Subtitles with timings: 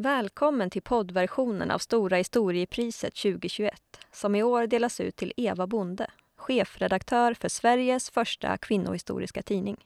[0.00, 3.82] Välkommen till poddversionen av Stora historiepriset 2021
[4.12, 9.76] som i år delas ut till Eva Bonde, chefredaktör för Sveriges första kvinnohistoriska tidning.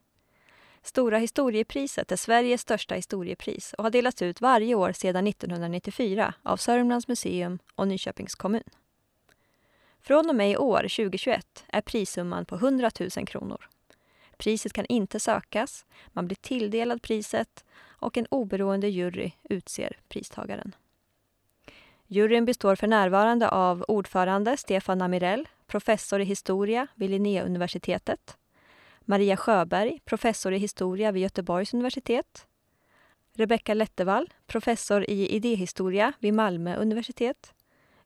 [0.82, 6.56] Stora historiepriset är Sveriges största historiepris och har delats ut varje år sedan 1994 av
[6.56, 8.70] Sörmlands museum och Nyköpings kommun.
[10.00, 13.68] Från och med i år, 2021, är prissumman på 100 000 kronor.
[14.36, 17.64] Priset kan inte sökas, man blir tilldelad priset
[18.02, 20.74] och en oberoende jury utser pristagaren.
[22.06, 28.36] Juryn består för närvarande av ordförande Stefan Amirell, professor i historia vid Linnéuniversitetet,
[29.00, 32.46] Maria Sjöberg, professor i historia vid Göteborgs universitet,
[33.34, 37.54] Rebecka Lettevall, professor i idéhistoria vid Malmö universitet,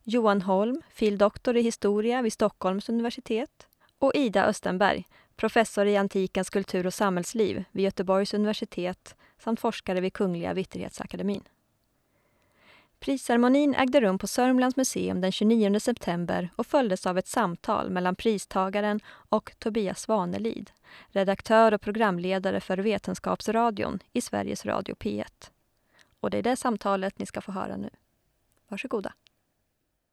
[0.03, 1.19] Johan Holm, fil.
[1.19, 3.67] doktor i historia vid Stockholms universitet
[3.99, 5.05] och Ida Östenberg,
[5.37, 11.43] professor i antikens kultur och samhällsliv vid Göteborgs universitet samt forskare vid Kungliga Vitterhetsakademin.
[12.99, 18.17] Prisceremonin ägde rum på Sörmlands museum den 29 september och följdes av ett samtal mellan
[18.17, 20.71] pristagaren och Tobias Svanelid,
[21.09, 25.51] redaktör och programledare för Vetenskapsradion i Sveriges Radio P1.
[26.21, 27.91] Och det är det samtalet ni ska få höra nu.
[28.69, 29.13] Varsågoda.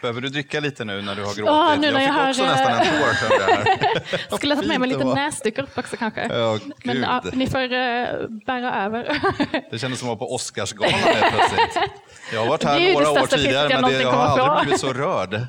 [0.00, 1.44] Behöver du dricka lite nu när du har gråtit?
[1.46, 3.68] Ja, nu när jag fick jag också har, nästan en tår kände
[4.30, 4.38] jag.
[4.38, 6.26] skulle ha tagit med mig lite näsduk upp också kanske.
[6.26, 9.20] Ja, Men ja, ni får uh, bära över.
[9.70, 11.90] det kändes som att vara på Oscarsgalan helt plötsligt.
[12.32, 15.40] Jag har varit här några år tidigare men det, jag har aldrig blivit så rörd.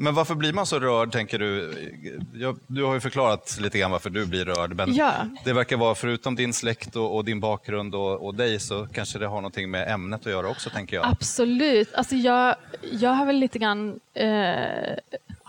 [0.00, 1.74] Men varför blir man så rörd, tänker du?
[2.34, 5.12] Jag, du har ju förklarat lite grann varför du blir rörd, men ja.
[5.44, 9.18] det verkar vara, förutom din släkt och, och din bakgrund och, och, dig, så kanske
[9.18, 11.06] det har någonting med ämnet att göra också, tänker jag.
[11.06, 11.94] Absolut.
[11.94, 12.56] Alltså jag,
[12.92, 14.96] jag har väl lite grann eh,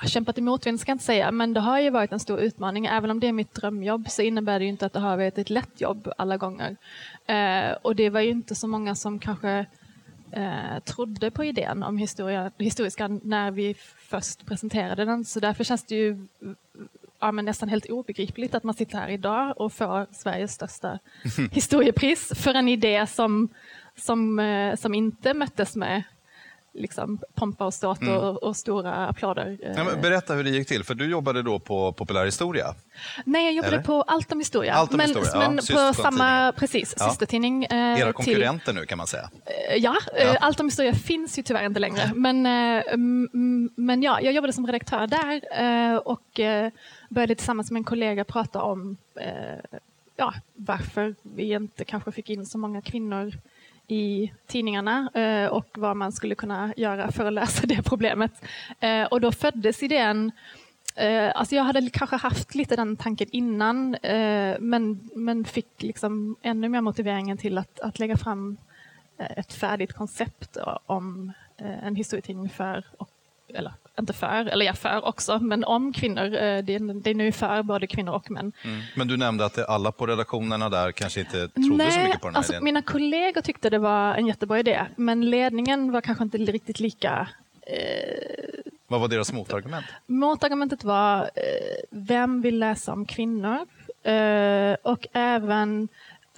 [0.07, 2.85] kämpat i motvind, ska jag inte säga, men det har ju varit en stor utmaning.
[2.85, 5.37] Även om det är mitt drömjobb så innebär det ju inte att det har varit
[5.37, 6.75] ett lätt jobb alla gånger.
[7.25, 9.65] Eh, och det var ju inte så många som kanske
[10.31, 15.25] eh, trodde på idén om historia, historiska när vi först presenterade den.
[15.25, 16.27] Så därför känns det ju
[17.19, 20.99] ja, men nästan helt obegripligt att man sitter här idag och får Sveriges största
[21.51, 23.49] historiepris för en idé som,
[23.95, 26.03] som, eh, som inte möttes med
[26.73, 28.17] liksom, pompa och ståt mm.
[28.17, 29.57] och, och, stora applåder.
[29.75, 32.75] Ja, berätta hur det gick till, för du jobbade då på populärhistoria?
[33.25, 33.83] Nej, jag jobbade Eller?
[33.83, 34.73] på Allt om historia.
[34.73, 35.49] Allt om men, historia.
[35.49, 37.09] men ja, på samma, precis, ja.
[37.09, 37.63] systertidning.
[37.63, 39.29] Eh, Era konkurrenter till, nu kan man säga.
[39.45, 42.11] Eh, ja, ja, eh, Allt om historia finns ju tyvärr inte längre.
[42.15, 42.83] Men, eh,
[43.75, 46.71] men ja, jag jobbade som redaktör där eh, och eh,
[47.09, 48.97] började tillsammans med en kollega prata om
[50.15, 53.33] ja, varför vi inte kanske fick in så många kvinnor
[53.89, 58.31] i tidningarna eh, och vad man skulle kunna göra för att lösa det problemet.
[58.79, 60.31] Eh, och då föddes idén
[60.95, 66.35] eh, Alltså jag hade kanske haft lite den tanken innan eh, men, men fick liksom
[66.41, 68.57] ännu mer motiveringen till att, att lägga fram
[69.17, 72.85] eh, ett färdigt koncept om en historietidning för
[73.53, 76.23] eller inte för, eller jag för också, men om kvinnor.
[76.23, 76.29] Eh,
[76.63, 78.51] det är, det är nu för både kvinnor och män.
[78.63, 78.81] Mm.
[78.95, 82.27] Men du nämnde att alla på redaktionerna där kanske inte trodde Nej, så mycket på
[82.27, 82.63] den här alltså, idén.
[82.63, 87.27] Mina kollegor tyckte det var en jättebra idé, men ledningen var kanske inte riktigt lika
[87.61, 87.75] eh...
[88.87, 89.85] vad var deras motargument?
[90.05, 91.29] Motargumentet var, eh,
[91.89, 93.65] vem vill läsa om kvinnor?
[94.03, 95.87] Eh, och även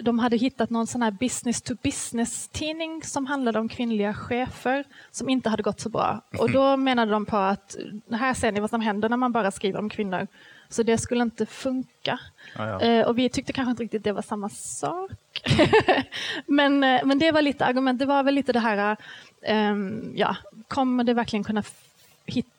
[0.02, 4.84] de hade hittat någon sån här business to business tidning som handlade om kvinnliga chefer
[5.10, 6.20] som inte hade gått så bra.
[6.38, 7.76] Och då menade de på att
[8.10, 10.26] här ser ni vad som händer när man bara skriver om kvinnor.
[10.68, 12.18] Så det skulle inte funka.
[12.56, 12.80] Ah, ja.
[12.80, 15.10] eh, och vi tyckte kanske inte riktigt det var samma sak.
[16.46, 18.96] men, eh, men det var lite argument, det var väl lite det här,
[19.42, 19.76] eh,
[20.14, 20.36] ja,
[20.68, 21.62] kommer det verkligen kunna
[22.26, 22.52] hitta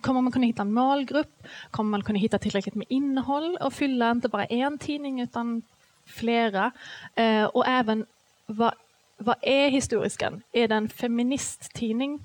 [0.00, 1.46] Kommer man kunna hitta en målgrupp?
[1.70, 5.62] Kommer man kunna hitta tillräckligt med innehåll och fylla inte bara en tidning utan
[6.06, 6.70] flera.
[7.14, 8.06] Eh, och även
[8.46, 8.74] vad,
[9.16, 10.42] vad är Historiskan?
[10.52, 12.20] Är det en feministtidning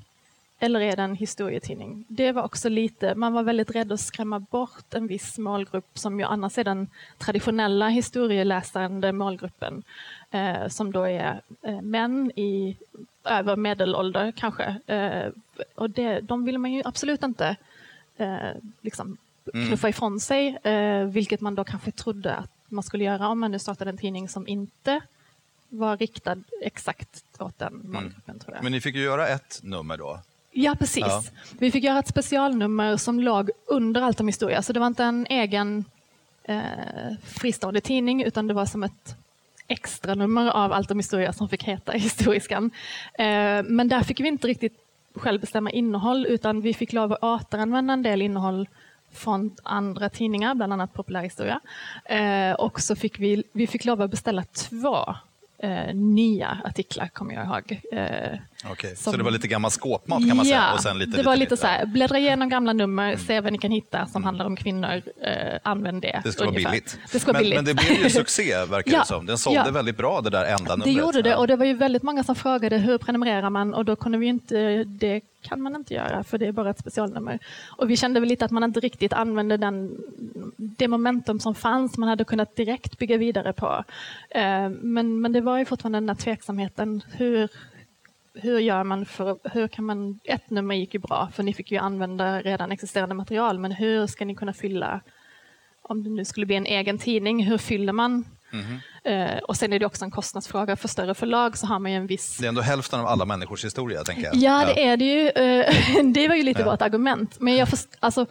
[0.59, 2.05] eller är det en historietidning?
[2.07, 6.19] Det var också lite, man var väldigt rädd att skrämma bort en viss målgrupp som
[6.19, 9.83] ju annars är den traditionella historieläsande målgruppen
[10.31, 12.77] eh, som då är eh, män i
[13.23, 14.75] över medelålder kanske.
[14.87, 15.31] Eh,
[15.75, 17.55] och det, de vill man ju absolut inte
[18.17, 18.51] eh,
[18.81, 19.17] liksom
[19.53, 19.67] mm.
[19.67, 23.51] knuffa ifrån sig, eh, vilket man då kanske trodde att man skulle göra om man
[23.51, 25.01] nu startade en tidning som inte
[25.69, 27.91] var riktad exakt åt den mm.
[27.91, 28.39] målgruppen.
[28.47, 28.59] Mm.
[28.63, 30.19] Men ni fick ju göra ett nummer då?
[30.51, 31.03] Ja, precis.
[31.07, 31.23] Ja.
[31.59, 35.03] Vi fick göra ett specialnummer som låg under Allt om historia, så det var inte
[35.03, 35.85] en egen
[36.43, 36.61] eh,
[37.23, 39.15] fristående tidning, utan det var som ett
[39.67, 42.71] extra nummer av Allt om historia som fick heta Historiskan.
[43.13, 44.77] Eh, men där fick vi inte riktigt
[45.15, 48.67] själv bestämma innehåll, utan vi fick lov att återanvända en del innehåll
[49.11, 51.59] från andra tidningar, bland annat populärhistoria.
[52.05, 55.15] Eh, och så fick vi, vi fick lov att beställa två
[55.57, 57.81] eh, nya artiklar, kommer jag ihåg.
[57.91, 58.39] Eh,
[58.71, 58.95] okay.
[58.95, 60.73] som, så det var lite gammal skåpmat kan man ja, säga?
[60.73, 63.19] Och sen lite, det var lite, lite så här, bläddra igenom gamla nummer, mm.
[63.19, 64.23] se vad ni kan hitta som mm.
[64.23, 66.21] handlar om kvinnor, eh, använd det.
[66.23, 66.63] Det ska ungefär.
[66.63, 66.99] vara billigt.
[67.11, 67.55] Det ska men, billigt.
[67.55, 69.25] men det blev ju succé, verkar ja, det som.
[69.25, 69.71] Den sålde ja.
[69.71, 70.83] väldigt bra, det där enda numret.
[70.83, 73.85] Det gjorde det, och det var ju väldigt många som frågade hur prenumererar man och
[73.85, 77.39] då kunde vi inte, det kan man inte göra för det är bara ett specialnummer.
[77.77, 79.97] Och vi kände väl lite att man inte riktigt använde den,
[80.57, 83.83] det momentum som fanns, man hade kunnat direkt bygga vidare på.
[84.29, 87.01] Eh, men, men det var ju fortfarande den här tveksamheten.
[87.11, 87.49] Hur,
[88.33, 91.71] hur gör man för, hur kan man, ett nummer gick ju bra för ni fick
[91.71, 95.01] ju använda redan existerande material, men hur ska ni kunna fylla,
[95.81, 98.79] om det nu skulle bli en egen tidning, hur fyller man Mm.
[99.03, 100.75] Eh, och sen är det också en kostnadsfråga.
[100.75, 102.37] För större förlag så har man ju en viss...
[102.37, 104.35] Det är ändå hälften av alla människors historia, tänker jag.
[104.35, 105.29] Ja, det är det ju.
[105.29, 106.71] Eh, det var ju lite ja.
[106.71, 107.39] vårt argument.
[107.39, 108.25] Men jag först, alltså,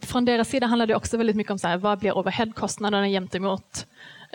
[0.00, 3.86] från deras sida handlar det också väldigt mycket om så här, vad blir overheadkostnaderna gentemot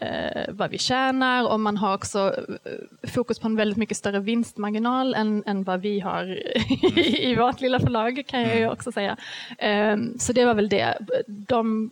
[0.01, 4.19] eh, vad vi tjänar och man har också eh, fokus på en väldigt mycket större
[4.19, 6.25] vinstmarginal än, än vad vi har
[7.21, 8.73] i, vårt lilla förlag kan jag ju mm.
[8.73, 9.17] också säga.
[9.57, 10.97] Eh, så det var väl det.
[11.27, 11.89] De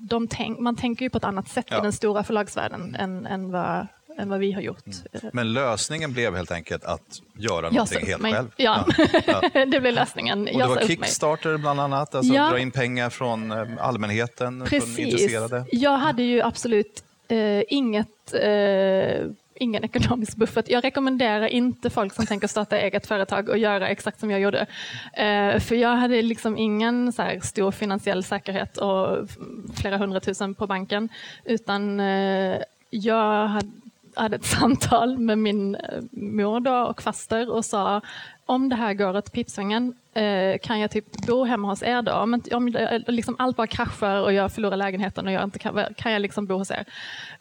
[0.00, 1.78] de tänk, man tänker ju på ett annat sätt ja.
[1.78, 3.86] i den stora förlagsvärlden än, än, vad,
[4.20, 4.84] än vad vi har gjort.
[4.86, 5.30] Mm.
[5.32, 8.32] Men lösningen blev helt enkelt att göra någonting helt mig.
[8.32, 8.48] själv?
[8.56, 8.86] Ja,
[9.26, 9.64] ja.
[9.66, 10.48] det blev lösningen.
[10.48, 12.50] Och det var Kickstarter bland annat, alltså ja.
[12.50, 14.96] dra in pengar från eh, allmänheten, Precis.
[14.96, 15.64] från intresserade?
[15.72, 19.30] Jag hade ju absolut eh, inget eh,
[19.60, 20.68] ingen ekonomisk buffert.
[20.68, 24.66] Jag rekommenderar inte folk som tänker starta eget företag att göra exakt som jag gjorde.
[25.12, 29.28] Eh, för jag hade liksom ingen så stor finansiell säkerhet och
[29.74, 31.08] flera hundratusen på banken,
[31.44, 32.56] utan eh,
[32.90, 33.70] jag hade,
[34.14, 35.80] hade ett samtal med min eh,
[36.10, 38.00] mor då och faster och sa
[38.46, 42.12] om det här går åt pipsvängen, eh, kan jag typ bo hemma hos er då?
[42.12, 42.76] Om, om
[43.06, 46.46] liksom allt bara kraschar och jag förlorar lägenheten och jag inte kan, kan jag liksom
[46.46, 46.84] bo hos er?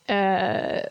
[0.06, 0.82] Eh,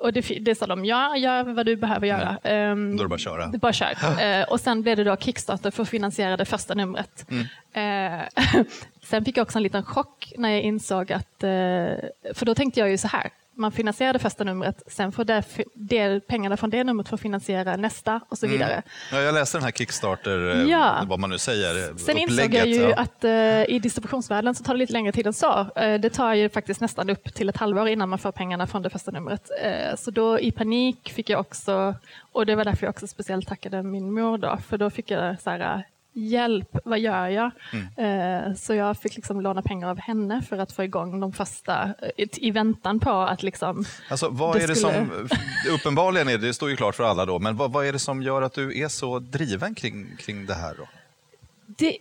[0.00, 2.38] och det, det sa de, ja, gör vad du behöver göra.
[2.42, 2.70] Ja.
[2.72, 3.46] Um, då är det bara att köra.
[3.46, 3.94] Det bara kör.
[4.40, 7.26] uh, och sen blev det då Kickstarter för att finansiera det första numret.
[7.30, 8.16] Mm.
[8.16, 8.22] Uh,
[9.02, 11.48] sen fick jag också en liten chock när jag insåg att, uh,
[12.34, 15.44] för då tänkte jag ju så här, man finansierar det första numret, sen får det,
[15.74, 18.58] det, pengarna från det numret får finansiera nästa och så mm.
[18.58, 18.72] vidare.
[18.72, 18.84] Mm.
[19.12, 21.04] Ja, jag läste den här Kickstarter, eh, ja.
[21.06, 22.96] vad man nu säger, Sen insåg jag ju ja.
[22.96, 23.30] att uh,
[23.74, 25.60] i distributionsvärlden så tar det lite längre tid än så.
[25.60, 28.82] Uh, det tar ju faktiskt nästan upp till ett halvår innan man får pengarna från
[28.82, 29.50] det första numret.
[29.64, 31.94] Uh, så då i panik fick jag också,
[32.32, 35.40] och det var därför jag också speciellt tackade min mor då, för då fick jag
[35.40, 35.84] så här,
[36.16, 37.50] hjälp, vad gör jag?
[37.72, 38.46] Mm.
[38.48, 41.94] Eh, så jag fick liksom låna pengar av henne för att få igång de första,
[42.16, 43.84] eh, i väntan på att liksom...
[44.10, 44.94] Alltså, vad är det skulle...
[44.94, 45.28] som,
[45.74, 47.98] uppenbarligen är det, det står ju klart för alla då, men vad, vad, är det
[47.98, 50.74] som gör att du är så driven kring, kring det här?
[50.78, 50.88] Då?
[51.66, 51.98] Det,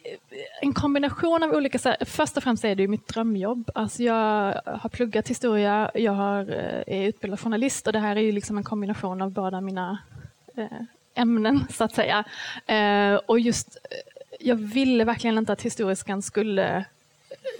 [0.61, 1.79] en kombination av olika...
[1.83, 3.71] Här, först och främst är det mitt drömjobb.
[3.75, 8.21] Alltså jag har pluggat historia, jag har, eh, är utbildad journalist och det här är
[8.21, 9.97] ju liksom en kombination av båda mina
[11.15, 12.23] ämnen så att säga.
[12.65, 13.97] Eh, och just, eh,
[14.39, 16.83] jag ville verkligen inte att historiskan skulle eh,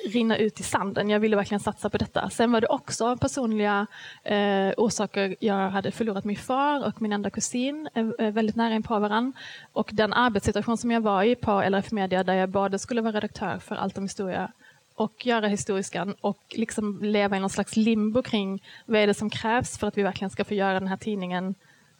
[0.06, 1.10] rinna ut i sanden.
[1.10, 2.30] Jag ville verkligen satsa på detta.
[2.30, 3.88] Sen var det också personliga
[4.24, 5.36] eh, orsaker.
[5.40, 9.40] Jag hade förlorat min far och min enda kusin eh, eh, väldigt nära inpå varandra.
[9.74, 13.16] Och den arbetssituation som jag var i på LRF Media där jag både skulle vara
[13.16, 14.52] redaktör för Allt om historia
[14.96, 19.30] och göra historiskan och liksom leva i någon slags limbo kring vad är det som
[19.30, 21.56] krävs för att vi verkligen ska få göra den här tidningen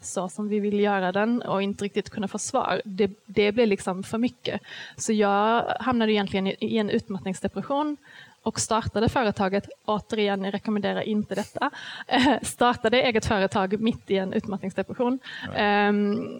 [0.06, 2.82] så som vi vill göra den och inte riktigt kunna få svar.
[2.86, 4.62] Det, det blev liksom för mycket.
[4.98, 7.98] Så jag hamnade egentligen i, en utmattningsdepression
[8.44, 11.72] och startade företaget, återigen, jag rekommenderar inte detta,
[12.08, 15.20] eh, startade eget företag mitt i en utmattningsdepression.
[15.60, 16.40] Um,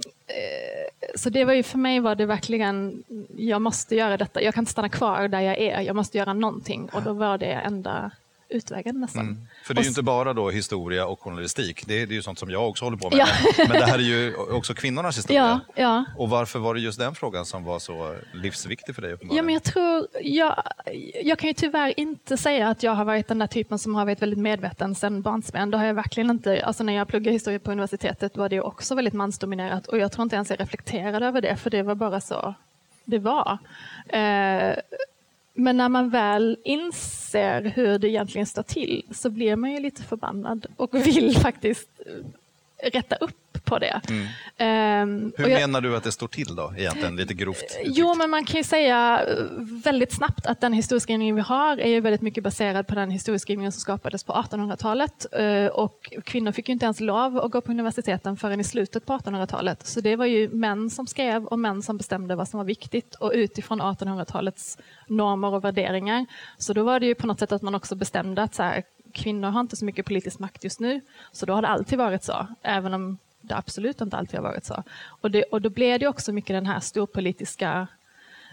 [1.16, 3.04] så det var ju för mig var det verkligen,
[3.38, 6.34] jag måste göra detta, jag kan inte stanna kvar där jag är, jag måste göra
[6.34, 8.12] någonting och då var det enda
[8.50, 9.28] utvägen nästan.
[9.28, 9.48] Mm.
[9.64, 12.22] För det är ju inte bara då historia och journalistik, det är, det är ju
[12.22, 13.20] sånt som jag också håller på med.
[13.20, 13.28] Ja.
[13.58, 15.62] Men det här är ju också kvinnornas historia.
[15.76, 16.06] Ja, ja.
[16.18, 19.18] Och varför var det just den frågan som var så livsviktig för dig?
[19.22, 20.64] Ja, men jag, tror, jag,
[21.24, 24.06] jag kan ju tyvärr inte säga att jag har varit den där typen som har
[24.06, 25.72] varit väldigt medveten sedan barnsben.
[25.72, 26.66] Det har jag verkligen inte.
[26.66, 30.24] Alltså när jag pluggade historia på universitetet var det också väldigt mansdominerat och jag tror
[30.24, 32.56] inte ens jag reflekterade över det, för det var bara så
[33.06, 33.58] det var.
[34.08, 34.76] Eh,
[35.56, 40.04] men när man väl inser hur det egentligen står till så blir man ju lite
[40.04, 44.02] förbannad och vill faktiskt eh, rätta upp på det.
[44.10, 45.04] Mm.
[45.10, 47.64] Um, Hur jag, menar du att det står till då, egentligen, lite grovt?
[47.64, 47.98] Uttryckt?
[47.98, 49.44] Jo, men man kan ju säga eh,
[49.84, 53.72] väldigt snabbt att den historieskrivning vi har är ju väldigt mycket baserad på den historieskrivningen
[53.72, 55.26] som skapades på 1800-talet.
[55.40, 59.06] Uh, och kvinnor fick ju inte ens lov att gå på universiteten förrän i slutet
[59.06, 59.88] på 1800-talet.
[59.88, 63.16] Så det var ju män som skrev och män som bestämde vad som var viktigt
[63.16, 66.26] och utifrån 1800-talets normer och värderingar.
[66.58, 68.84] Så då var det ju på något sätt att man också bestämde att så här,
[69.14, 71.02] kvinnor har inte så mycket politisk makt just nu.
[71.32, 74.66] Så då har det alltid varit så, även om det absolut inte alltid har varit
[74.66, 74.84] så.
[75.22, 77.88] Och, det, och då blev det också mycket den här storpolitiska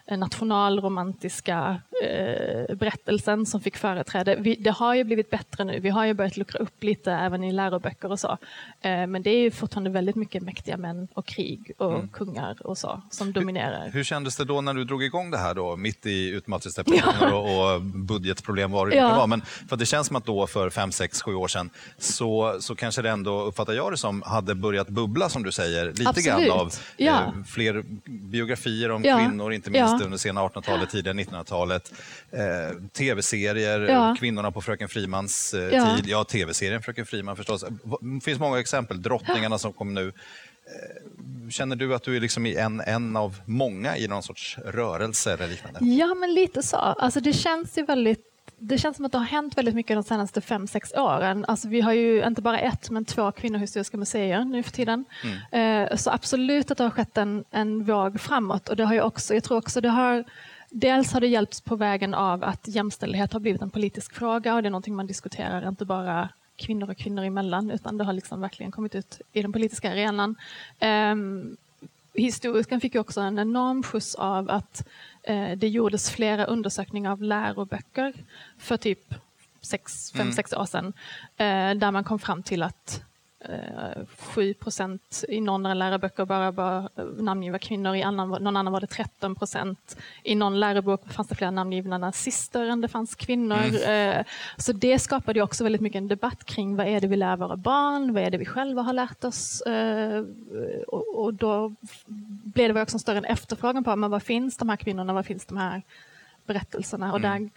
[0.07, 4.37] nationalromantiska eh, berättelsen som fick företräde.
[4.37, 5.81] Vi, det har ju blivit bättre nu.
[5.81, 8.39] Vi har ju börjat luckra upp lite även i läroböcker och så.
[8.81, 12.09] Eh, men det är ju fortfarande väldigt mycket mäktiga män och krig och mm.
[12.09, 13.85] kungar och så som dominerar.
[13.85, 17.31] Hur, hur kändes det då när du drog igång det här då, mitt i utmattningsdepressioner
[17.31, 17.35] ja.
[17.35, 19.17] och, och, budgetproblem vad det ja.
[19.17, 19.27] var?
[19.27, 22.75] Men för det känns som att då för fem, sex, sju år sedan så, så
[22.75, 26.49] kanske det ändå, uppfattar jag det som, hade börjat bubbla som du säger, lite Absolut.
[26.49, 27.23] grann av ja.
[27.23, 31.93] eh, fler biografier om kvinnor, inte minst under sena 1800-talet, tidiga 1900-talet.
[32.31, 34.17] Eh, Tv-serier, ja.
[34.19, 35.97] Kvinnorna på Fröken Frimans eh, ja.
[35.97, 36.07] tid.
[36.09, 37.65] Ja, tv-serien Fröken Friman förstås.
[38.01, 39.03] Det finns många exempel.
[39.03, 40.09] Drottningarna som kom nu.
[40.09, 45.33] Eh, känner du att du är liksom en, en av många i någon sorts rörelse
[45.33, 45.79] eller liknande?
[45.85, 46.77] Ja, men lite så.
[46.77, 50.03] Alltså, det känns ju väldigt det känns som att det har hänt väldigt mycket de
[50.03, 51.45] senaste fem, sex åren.
[51.49, 55.05] Alltså vi har ju inte bara ett, men två kvinnohistoriska museer nu för tiden.
[55.51, 55.89] Mm.
[55.91, 58.69] Eh, så absolut att det har skett en, en våg framåt.
[58.69, 60.25] Och det har ju också, jag tror också det har
[60.75, 64.63] Dels har det hjälpts på vägen av att jämställdhet har blivit en politisk fråga och
[64.63, 68.41] det är någonting man diskuterar, inte bara kvinnor och kvinnor emellan, utan det har liksom
[68.41, 70.37] verkligen kommit ut i den politiska arenan.
[70.81, 71.57] Um,
[72.15, 74.89] historiskan fick ju också en enorm skjuts av att
[75.23, 78.15] eh, det gjordes flera undersökningar av läroböcker
[78.59, 79.15] för typ
[79.63, 80.61] 5-6 mm.
[80.61, 80.93] år sedan,
[81.37, 83.03] eh, där man kom fram till att
[84.19, 88.87] 7 procent i några läroböcker bara, bara namngiva kvinnor, i annan, någon annan var det
[88.87, 89.97] 13 procent.
[90.23, 93.57] I någon lärobok fanns det fler namngivna nazister än det fanns kvinnor.
[93.57, 94.19] Mm.
[94.19, 94.25] Eh,
[94.57, 97.57] så det skapade också väldigt mycket en debatt kring vad är det vi lär våra
[97.57, 99.61] barn, vad är det vi själva har lärt oss?
[99.61, 100.25] Eh,
[101.15, 101.75] och då
[102.45, 105.47] blev det också en större efterfrågan på men vad finns de här kvinnorna, vad finns
[105.47, 105.83] de här
[106.47, 107.13] berättelserna?
[107.13, 107.43] Och mm.
[107.43, 107.51] där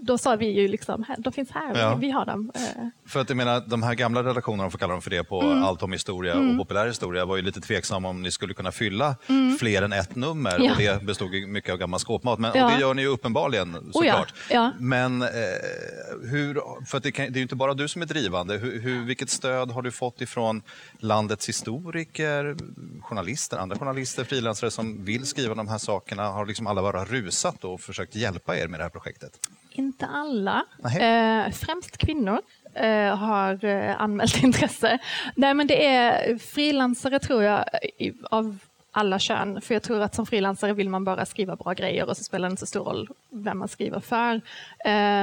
[0.00, 1.94] då sa vi ju liksom, de finns här, ja.
[1.94, 2.52] vi, har dem.
[2.54, 2.60] Eh.
[3.06, 5.42] För att jag menar, de här gamla redaktionerna, om får kalla dem för det, på
[5.42, 5.62] mm.
[5.62, 6.50] Allt om historia mm.
[6.50, 9.58] och populär historia var ju lite tveksamma om ni skulle kunna fylla mm.
[9.58, 10.72] fler än ett nummer ja.
[10.72, 12.38] och det bestod ju mycket av gammal skåpmat.
[12.38, 12.64] Men, ja.
[12.64, 14.34] Och det gör ni ju uppenbarligen såklart.
[14.50, 14.70] Oh.
[14.78, 15.28] Men eh,
[16.30, 18.56] hur, för det, kan, det, är ju inte bara du som är drivande.
[18.56, 20.62] Hur, hur, vilket stöd har du fått ifrån
[20.98, 22.56] landets historiker,
[23.00, 26.28] journalister, andra journalister, frilansare som vill skriva de här sakerna?
[26.28, 29.40] Har liksom alla bara rusat och försökt hjälpa er med det här projektet?
[29.78, 30.64] Inte alla.
[30.84, 32.40] Eh, främst kvinnor
[32.74, 34.98] eh, har eh, anmält intresse.
[35.34, 37.64] Nej, men det är frilansare tror jag
[38.30, 38.58] av
[38.90, 39.60] alla kön.
[39.60, 42.48] För jag tror att som frilansare vill man bara skriva bra grejer och så spelar
[42.48, 44.40] det inte så stor roll vem man skriver för.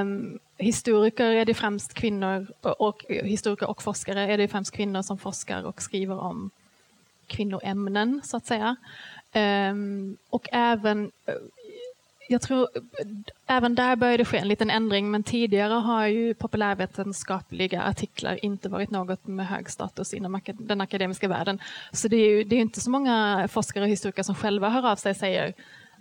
[0.02, 5.02] Um, historiker är det främst kvinnor och, och historiker och forskare är det främst kvinnor
[5.02, 6.50] som forskar och skriver om
[7.28, 8.76] kvinnoämnen så att säga.
[9.72, 11.12] Um, och även
[12.30, 12.68] jag tror
[13.46, 18.70] även där började det ske en liten ändring, men tidigare har ju populärvetenskapliga artiklar inte
[18.70, 21.60] varit något med hög status inom den akademiska världen.
[21.92, 24.92] Så det är ju det är inte så många forskare och historiker som själva hör
[24.92, 25.54] av sig och säger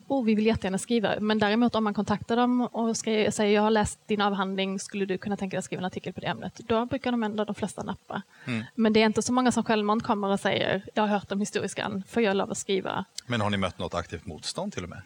[0.09, 1.21] oh, vi vill jättegärna skriva.
[1.21, 5.19] Men däremot om man kontaktar dem och säger jag har läst din avhandling, skulle du
[5.19, 6.61] kunna tänka dig att skriva en artikel på det ämnet?
[6.69, 8.23] Då brukar de ändå de flesta nappa.
[8.45, 8.65] Mm.
[8.75, 11.41] Men det är inte så många som självmant kommer och säger jag har hört om
[11.41, 13.05] historiskan, får jag lov att skriva?
[13.27, 15.03] Men har ni mött något aktivt motstånd till och med?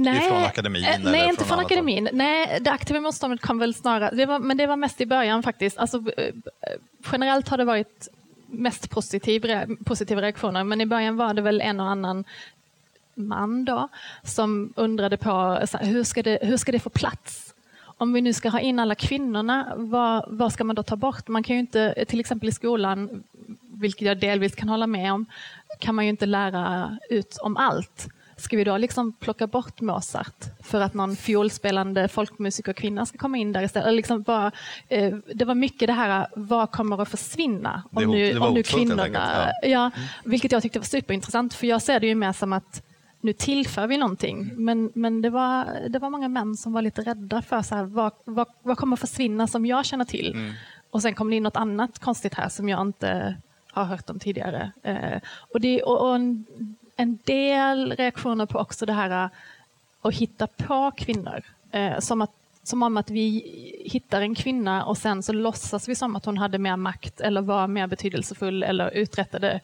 [0.00, 0.84] Nej, från akademin?
[0.84, 2.06] Eh, nej, inte från, akademin.
[2.06, 2.16] Håll?
[2.16, 5.42] Nej, det aktiva motståndet kom väl snarare, det var, men det var mest i början
[5.42, 5.78] faktiskt.
[5.78, 6.34] Alltså, eh,
[7.12, 8.08] generellt har det varit
[8.46, 9.44] mest positiv,
[9.84, 12.24] positiva reaktioner, men i början var det väl en och annan
[13.14, 13.88] man då
[14.22, 17.54] som undrade på hur ska det, hur ska det få plats?
[17.84, 21.28] Om vi nu ska ha in alla kvinnorna, vad, vad ska man då ta bort?
[21.28, 23.22] Man kan ju inte, till exempel i skolan,
[23.74, 25.26] vilket jag delvis kan hålla med om,
[25.78, 28.08] kan man ju inte lära ut om allt.
[28.40, 33.52] Ska vi då liksom plocka bort Mozart för att någon fiolspelande folkmusikerkvinna ska komma in
[33.52, 33.94] där istället?
[33.94, 34.52] Liksom bara,
[34.88, 38.62] eh, det var mycket det här, vad kommer att försvinna om, var, nu, om nu
[38.62, 39.08] kvinnorna...
[39.62, 39.68] Ja.
[39.68, 40.08] ja, mm.
[40.24, 42.82] Vilket jag tyckte var superintressant, för jag ser det ju mer som att
[43.20, 44.52] nu tillför vi någonting.
[44.56, 47.84] Men, men det, var, det var många män som var lite rädda för så här,
[47.84, 50.32] vad, vad, vad kommer att försvinna som jag känner till?
[50.32, 50.52] Mm.
[50.90, 53.36] Och sen kom det in något annat konstigt här som jag inte
[53.72, 54.72] har hört om tidigare.
[54.82, 55.20] Eh,
[55.54, 56.18] och, det, och, och
[57.00, 59.30] en del reaktioner på också det här äh,
[60.02, 61.42] att hitta på kvinnor.
[61.70, 63.26] Eh, som, att, som om att vi
[63.84, 67.40] hittar en kvinna och sen så låtsas vi som att hon hade mer makt eller
[67.40, 69.60] var mer betydelsefull eller uträttade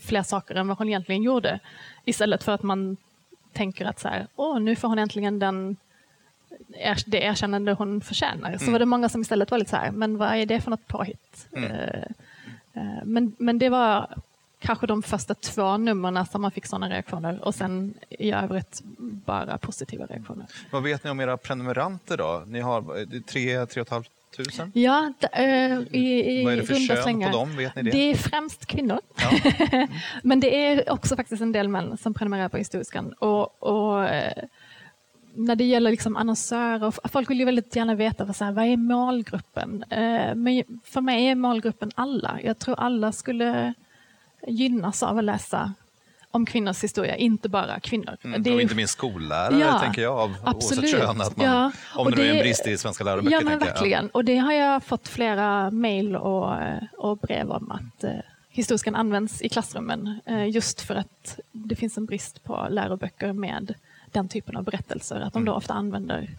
[0.00, 1.60] fler saker än vad hon egentligen gjorde.
[2.04, 2.96] Istället för att man
[3.52, 5.76] tänker att så här, Åh, nu får hon äntligen den,
[7.06, 8.56] det erkännande hon förtjänar.
[8.56, 8.72] Så mm.
[8.72, 10.86] var det många som istället var lite så här, men vad är det för något
[10.86, 11.48] påhitt?
[11.56, 11.72] Mm.
[12.74, 14.08] Eh, men, men det var
[14.64, 19.58] kanske de första två numren som man fick sådana reaktioner och sen i övrigt bara
[19.58, 20.46] positiva reaktioner.
[20.70, 22.42] Vad vet ni om era prenumeranter då?
[22.46, 22.82] Ni har
[23.20, 24.72] tre, tre och ett halvt tusen?
[24.74, 25.44] Ja, äh,
[25.90, 27.32] i, i Vad är det för kön slängar.
[27.32, 27.56] på dem?
[27.56, 27.90] Vet ni det?
[27.90, 29.00] Det är främst kvinnor.
[29.16, 29.88] Ja.
[30.22, 33.12] Men det är också faktiskt en del män som prenumererar på Historiskan.
[33.12, 34.44] Och, och eh,
[35.34, 38.52] när det gäller liksom annonsörer, och folk vill ju väldigt gärna veta vad, så här,
[38.52, 39.84] vad är målgruppen?
[39.90, 42.38] Eh, men för mig är målgruppen alla.
[42.42, 43.74] Jag tror alla skulle
[44.46, 45.72] gynnas av att läsa
[46.30, 48.16] om kvinnors historia, inte bara kvinnor.
[48.24, 50.84] Mm, det och är, inte minst skollärare, Ja, tänker jag, av absolut.
[50.84, 51.20] oavsett kön.
[51.20, 53.32] Att man, Ja, Om och det nu är en brist i svenska läroböcker.
[53.36, 53.72] Ja, men tänker jag.
[53.74, 54.08] verkligen.
[54.10, 56.56] Och det har jag fått flera mejl och,
[56.98, 58.10] och brev om att eh,
[58.48, 63.74] historiskan används i klassrummen eh, just för att det finns en brist på läroböcker med
[64.12, 65.20] den typen av berättelser.
[65.20, 66.30] Att de då ofta använder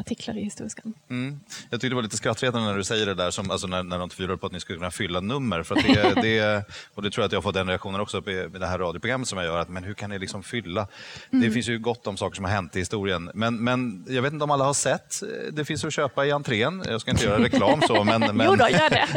[0.00, 0.94] artiklar i historiskan.
[1.10, 1.40] Mm.
[1.70, 3.98] Jag tyckte det var lite skrattretande när du säger det där, som, alltså när, när
[3.98, 5.62] de tvivlar på att ni skulle kunna fylla nummer.
[5.62, 8.48] För det, det, och det tror jag att jag har fått den reaktionen också i
[8.58, 9.58] det här radioprogrammet som jag gör.
[9.58, 10.88] Att, men hur kan ni liksom fylla?
[11.32, 11.44] Mm.
[11.44, 13.30] Det finns ju gott om saker som har hänt i historien.
[13.34, 15.22] Men, men jag vet inte om alla har sett.
[15.52, 16.84] Det finns att köpa i entrén.
[16.86, 19.08] Jag ska inte göra reklam så, men, men Jo då, gör det!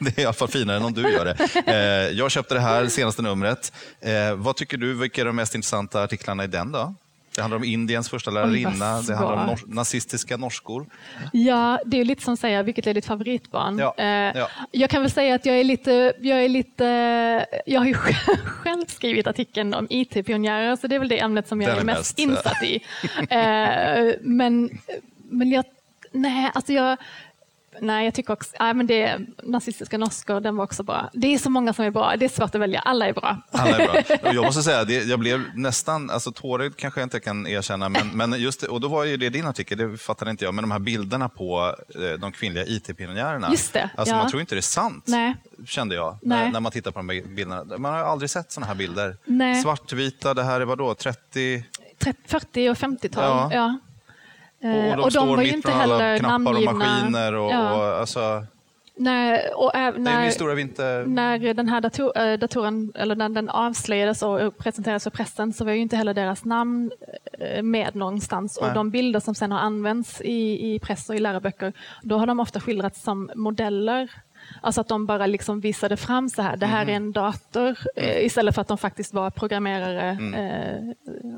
[0.00, 1.62] det är i alla fall finare än om du gör det.
[1.66, 3.72] Eh, jag köpte det här senaste numret.
[4.00, 6.94] Eh, vad tycker du, vilka är de mest intressanta artiklarna i den då?
[7.38, 10.86] Det handlar om Indiens första lärarinna, det handlar om nor- nazistiska norskor.
[11.32, 13.78] Ja, det är lite som att säga vilket är ditt favoritbarn.
[13.78, 14.06] Ja, Eh,
[14.38, 14.48] ja.
[14.70, 16.84] Jag kan väl säga att jag är lite, jag är lite,
[17.66, 17.94] jag har ju
[18.44, 21.80] själv skrivit artikeln om IT-pionjärer, så det är väl det ämnet som jag Den är
[21.80, 22.80] är mest mest, insatt i.
[23.30, 24.78] Eh, men,
[25.30, 25.64] men jag,
[26.12, 26.96] nej, alltså jag,
[27.80, 31.10] nej, jag tycker också, nej, men det nazistiska norskor, den var också bra.
[31.12, 33.36] Det är så många som är bra, det är svårt att välja, alla är bra.
[33.50, 34.32] Alla är bra.
[34.32, 38.08] Jag måste säga, det, jag blev nästan, alltså tårögd kanske jag inte kan erkänna, men,
[38.14, 40.70] men just och då var ju det din artikel, det fattade inte jag, men de
[40.70, 43.50] här bilderna på eh, de kvinnliga IT-pionjärerna.
[43.50, 44.18] Just det, Alltså ja.
[44.18, 45.36] man tror inte det är sant, Nej.
[45.66, 47.64] kände jag, när, när man tittar på de här bilderna.
[47.78, 49.16] Man har aldrig sett sådana här bilder.
[49.24, 49.62] Nej.
[49.62, 51.64] Svartvita, det här är vad då, 30?
[51.98, 53.24] 30, 40 och 50-tal.
[53.24, 53.50] Ja.
[53.54, 53.78] Ja.
[54.60, 56.44] Eh, Och de och står de var ju mitt inte bland alla heller knappar och
[56.44, 56.72] namngivna.
[56.72, 57.34] maskiner.
[57.34, 57.76] Och, Ja.
[57.76, 58.44] och, alltså,
[59.00, 61.06] Nej, och är när, vinter...
[61.06, 65.64] när den här dator, äh, datoren, eller när den avslöjades och presenterades för pressen så
[65.64, 66.90] var ju inte heller deras namn
[67.38, 68.58] eh, med någonstans.
[68.60, 68.68] Nej.
[68.68, 72.26] Och de bilder som sen har använts i, i press och i läroböcker, då har
[72.26, 74.10] de ofta skildrats som modeller.
[74.60, 78.24] Alltså att de bara liksom visade fram så här, det här är en dator, eh,
[78.24, 80.08] istället för att de faktiskt var programmerare.
[80.36, 80.90] Eh,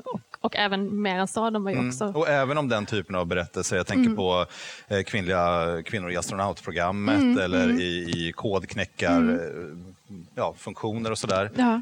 [0.05, 2.05] och, och även mer än så, de var ju också...
[2.05, 4.45] Och även om den typen av berättelser, jag tänker på
[4.87, 11.51] eh, kvinnliga kvinnor i astronautprogrammet eller i, i kodknäckar, eh, ja, funktioner och sådär.
[11.55, 11.81] Ja.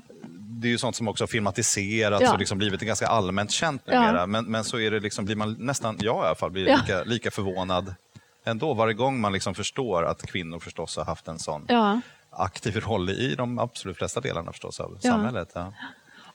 [0.61, 2.33] Det är ju sånt som också har filmatiserats Ja.
[2.33, 3.99] och liksom blivit ganska allmänt känt Ja.
[4.01, 4.25] numera.
[4.27, 6.75] Men, men så är det liksom, blir man nästan, jag i alla fall, blir Ja.
[6.77, 7.95] lika, lika förvånad
[8.45, 12.01] ändå varje gång man liksom förstår att kvinnor förstås har haft en sån Ja.
[12.31, 15.11] aktiv roll i de absolut flesta delarna förstås av Ja.
[15.11, 15.49] samhället.
[15.53, 15.73] Ja.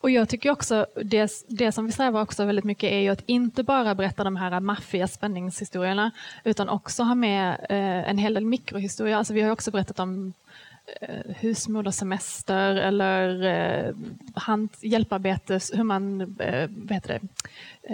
[0.05, 3.23] Och jag tycker också, det, det som vi strävar också väldigt mycket är ju att
[3.27, 6.11] inte bara berätta de här maffiga spänningshistorierna
[6.45, 9.19] utan också ha med eh, en hel del mikrohistoria.
[9.19, 10.33] Alltså vi har också berättat om
[11.01, 13.95] eh, husmodersemester eller eh,
[14.35, 17.21] hand, hjälparbete, hur man, eh, vad heter det,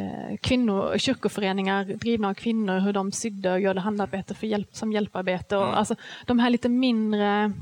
[0.00, 4.92] eh, kvinnor, kyrkoföreningar drivna av kvinnor, hur de sydde och gjorde handarbete för hjälp, som
[4.92, 5.56] hjälparbete.
[5.56, 5.94] Och, alltså,
[6.26, 7.52] de här lite mindre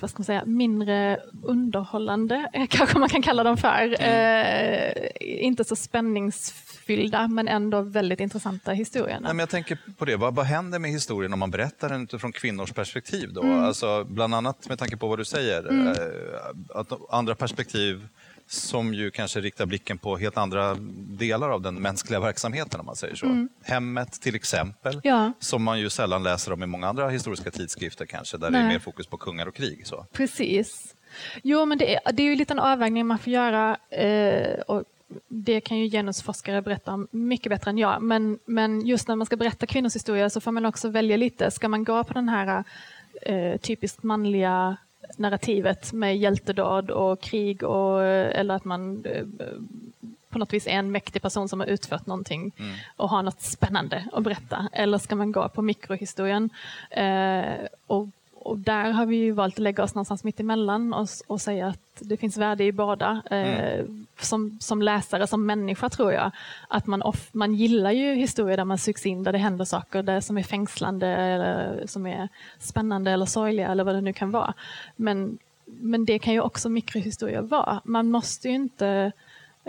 [0.00, 3.96] vad ska man säga, mindre underhållande, eh, kanske man kan kalla dem för.
[4.00, 9.20] Eh, inte så spänningsfyllda, men ändå väldigt intranta historierna.
[9.20, 12.02] Nej, men jag tänker på det, vad, vad händer med historien om man berättar den
[12.02, 13.32] utifrån kvinnors perspektiv?
[13.32, 13.42] Då?
[13.42, 13.64] Mm.
[13.64, 18.08] Alltså, bland annat med tanke på vad du säger, eh, att andra perspektiv
[18.50, 20.76] som ju kanske riktar blicken på helt andra
[21.18, 23.46] delar av den mänskliga verksamheten om man säger så.
[23.64, 25.00] Hemmet till exempel, Mm.
[25.04, 25.32] Ja.
[25.38, 28.62] som man ju sällan läser om i många andra historiska tidskrifter kanske, där det är
[28.62, 28.72] Nej.
[28.72, 29.86] mer fokus på kungar och krig.
[29.86, 30.06] Så.
[30.12, 30.94] Precis.
[31.42, 33.76] Jo, men det är, det är ju en avvägning man får göra.
[33.90, 34.84] Eh, och
[35.28, 38.02] det kan ju genusforskare berätta om mycket bättre än jag.
[38.02, 41.50] Men, men just när man ska berätta kvinnors historia så får man också välja lite.
[41.50, 42.64] Ska man gå på den här
[43.22, 44.76] eh, typiskt manliga
[45.16, 49.24] narrativet med hjältedåd och krig och, eller att man eh,
[50.28, 52.52] på något vis är en mäktig person som har utfört någonting
[52.96, 54.68] och har något spännande att berätta.
[54.72, 56.50] Eller ska man gå på mikrohistorien?
[56.90, 58.08] Eh, och,
[58.40, 61.66] och där har vi ju valt att lägga oss någonstans mitt emellan och, och säga
[61.66, 63.22] att det finns värde i båda.
[63.30, 63.84] Eh,
[64.20, 66.30] som, som läsare, som människa tror jag,
[66.68, 70.02] att man, off, man gillar ju historier där man sugs in, där det händer saker
[70.02, 74.30] där som är fängslande eller som är spännande eller sorgliga eller vad det nu kan
[74.30, 74.54] vara.
[74.96, 77.80] Men, men det kan ju också mikrohistorier vara.
[77.84, 79.12] Man måste ju inte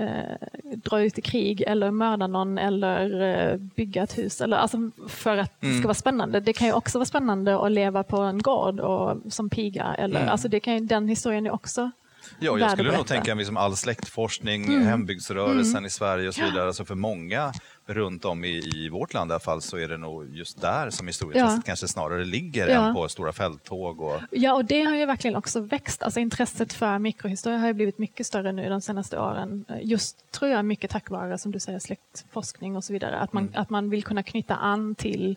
[0.02, 4.78] eh, dra ut i krig eller mörda någon eller eh, bygga ett hus eller, alltså,
[5.08, 6.40] för att det ska vara spännande.
[6.40, 9.96] Det kan ju också vara spännande att leva på en gård och, som piga.
[9.98, 11.92] Eller, alltså, det kan ju, den historien är också
[12.40, 14.88] Ja, jag skulle nog tänka mig som all släktforskning, mm.
[14.88, 15.86] hembygdsrörelsen mm.
[15.86, 16.68] i Sverige och så vidare.
[16.68, 17.54] Alltså för många
[17.86, 20.89] runt om i, i vårt land i alla fall så är det nog just där
[20.89, 21.65] som historieintresset ja.
[21.65, 22.88] kanske snarare ligger ja.
[22.88, 24.02] än på stora fälttåg.
[24.02, 24.22] Och...
[24.32, 26.04] Ja, och det har ju verkligen också växt.
[26.04, 29.65] Alltså intresset för mikrohistoria har ju blivit mycket större nu de senaste åren.
[29.82, 33.20] Just tror jag mycket tack vare, som du säger, släktforskning och så vidare.
[33.20, 33.62] Att man, mm.
[33.62, 35.36] att man vill kunna knyta an till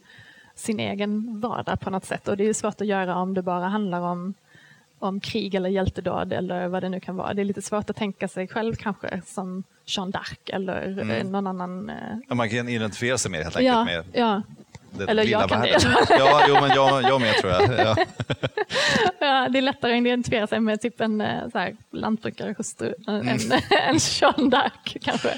[0.54, 2.28] sin egen vardag på något sätt.
[2.28, 4.34] Och det är svårt att göra om det bara handlar om
[5.08, 7.34] om krig eller hjältedåd eller vad det nu kan vara.
[7.34, 11.32] Det är lite svårt att tänka sig själv kanske som Jean d'Arc eller mm.
[11.32, 11.90] någon annan.
[11.90, 11.96] Eh,
[12.28, 14.42] ja, man kan identifiera sig mer helt enkelt ja, med ja
[14.98, 15.76] det Eller jag kan det.
[16.10, 17.62] Ja, jo, men jag, jag med tror jag.
[17.62, 17.96] Ja.
[19.20, 23.28] ja, det är lättare att identifiera sig med typ en eh, så här, lantbrukarhustru mm.
[23.28, 23.38] än
[23.70, 25.34] en Jean d'Arc kanske.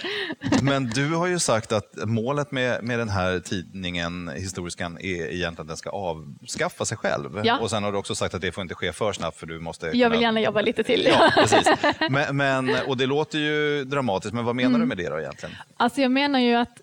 [0.62, 5.60] Men du har ju sagt att målet med, med den här tidningen, Historiskan, är egentligen
[5.60, 7.40] att den ska avskaffa sig själv.
[7.44, 7.58] Ja.
[7.58, 9.60] Och sen har du också sagt att det får inte ske för snabbt för du
[9.60, 9.86] måste...
[9.86, 11.08] Jag vill gärna jobba lite till.
[11.10, 11.68] Ja, precis.
[12.10, 14.80] Men, men, och det låter ju dramatiskt, men vad menar mm.
[14.80, 15.54] du med det då egentligen?
[15.76, 16.80] Alltså jag menar ju att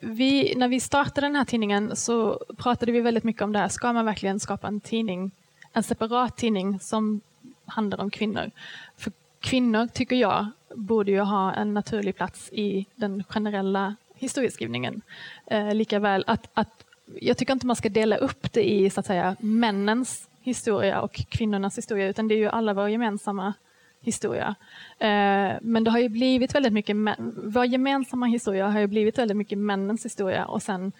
[0.00, 3.58] vi, när vi startade den här tidningen så så pratade vi väldigt mycket om det
[3.58, 3.68] här.
[3.68, 5.30] Ska man verkligen skapa en tidning,
[5.72, 7.20] en separat tidning som
[7.66, 8.50] handlar om kvinnor?
[8.96, 15.02] För kvinnor, tycker jag, borde ju ha en naturlig plats i den generella historieskrivningen.
[15.46, 16.84] Eh, likaväl att, att
[17.20, 21.14] jag tycker inte man ska dela upp det i så att säga männens historia och
[21.28, 23.52] kvinnornas historia, utan det är ju alla vår gemensamma
[24.00, 24.54] historia.
[24.98, 26.96] Eh, men det har ju blivit väldigt mycket,
[27.44, 30.92] vår gemensamma historia har ju blivit väldigt mycket männens historia och sen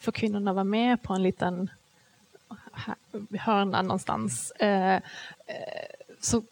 [0.00, 1.70] får kvinnorna vara med på en liten
[3.38, 4.50] hörna någonstans.
[4.50, 5.00] Eh, eh,
[6.20, 6.42] så,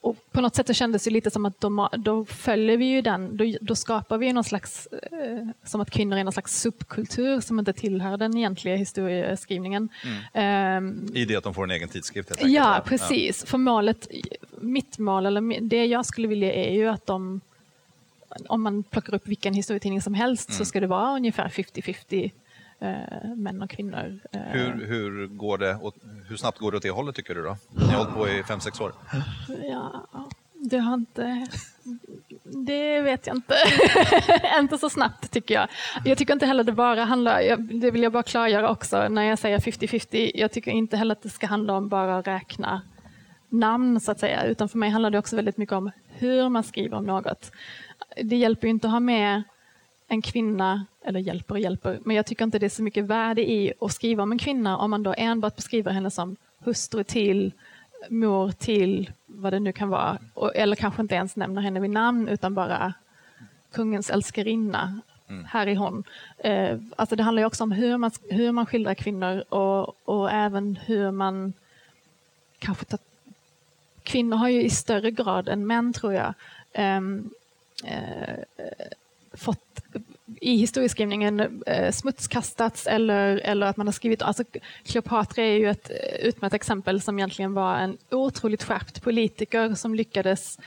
[0.00, 3.02] och på något sätt det kändes det lite som att då, då följer vi ju
[3.02, 7.40] den, då, då skapar vi någon slags, eh, som att kvinnor är någon slags subkultur
[7.40, 9.88] som inte tillhör den egentliga historieskrivningen.
[10.34, 11.04] Mm.
[11.14, 12.40] Eh, I det att de får en egen tidskrift?
[12.40, 13.42] Helt ja, precis.
[13.42, 13.50] Ja.
[13.50, 14.08] För målet,
[14.60, 17.40] mitt mål, eller det jag skulle vilja är ju att de,
[18.48, 20.58] om man plockar upp vilken historietidning som helst mm.
[20.58, 22.30] så ska det vara ungefär 50-50
[22.80, 24.20] eh, män och kvinnor.
[24.32, 24.40] Eh.
[24.40, 25.94] Hur, hur, går det åt,
[26.28, 27.56] hur snabbt går det åt det hållet tycker du då?
[27.70, 28.92] Ni har hållit på i fem sex år.
[29.68, 30.06] Ja,
[30.54, 31.46] det har inte...
[32.42, 33.54] Det vet jag inte.
[34.60, 35.68] inte så snabbt tycker jag.
[36.04, 39.38] Jag tycker inte heller det bara handlar, det vill jag bara klargöra också när jag
[39.38, 42.82] säger 50-50, jag tycker inte heller att det ska handla om bara att räkna
[43.48, 46.62] namn så att säga, utan för mig handlar det också väldigt mycket om hur man
[46.62, 47.52] skriver om något.
[48.22, 49.42] Det hjälper ju inte att ha med
[50.08, 53.50] en kvinna, eller hjälper och hjälper, men jag tycker inte det är så mycket värde
[53.50, 57.52] i att skriva om en kvinna om man då enbart beskriver henne som hustru till,
[58.08, 60.18] mor till, vad det nu kan vara,
[60.54, 62.94] eller kanske inte ens nämner henne vid namn utan bara
[63.72, 65.00] kungens älskarinna.
[65.28, 65.44] Mm.
[65.44, 66.04] Här är hon.
[66.38, 70.78] Eh, alltså det handlar också om hur man, hur man skildrar kvinnor och, och även
[70.86, 71.52] hur man
[72.58, 72.98] kanske tar...
[74.02, 76.34] Kvinnor har ju i större grad än män, tror jag,
[76.72, 77.00] eh,
[77.84, 78.44] eh,
[79.32, 79.84] fått
[80.40, 84.22] i historieskrivningen eh, smutskastats eller, eller att man har skrivit...
[84.22, 84.44] Alltså,
[84.84, 89.94] Kleopatra är ju ett eh, utmärkt exempel som egentligen var en otroligt skärpt politiker som
[89.94, 90.58] lyckades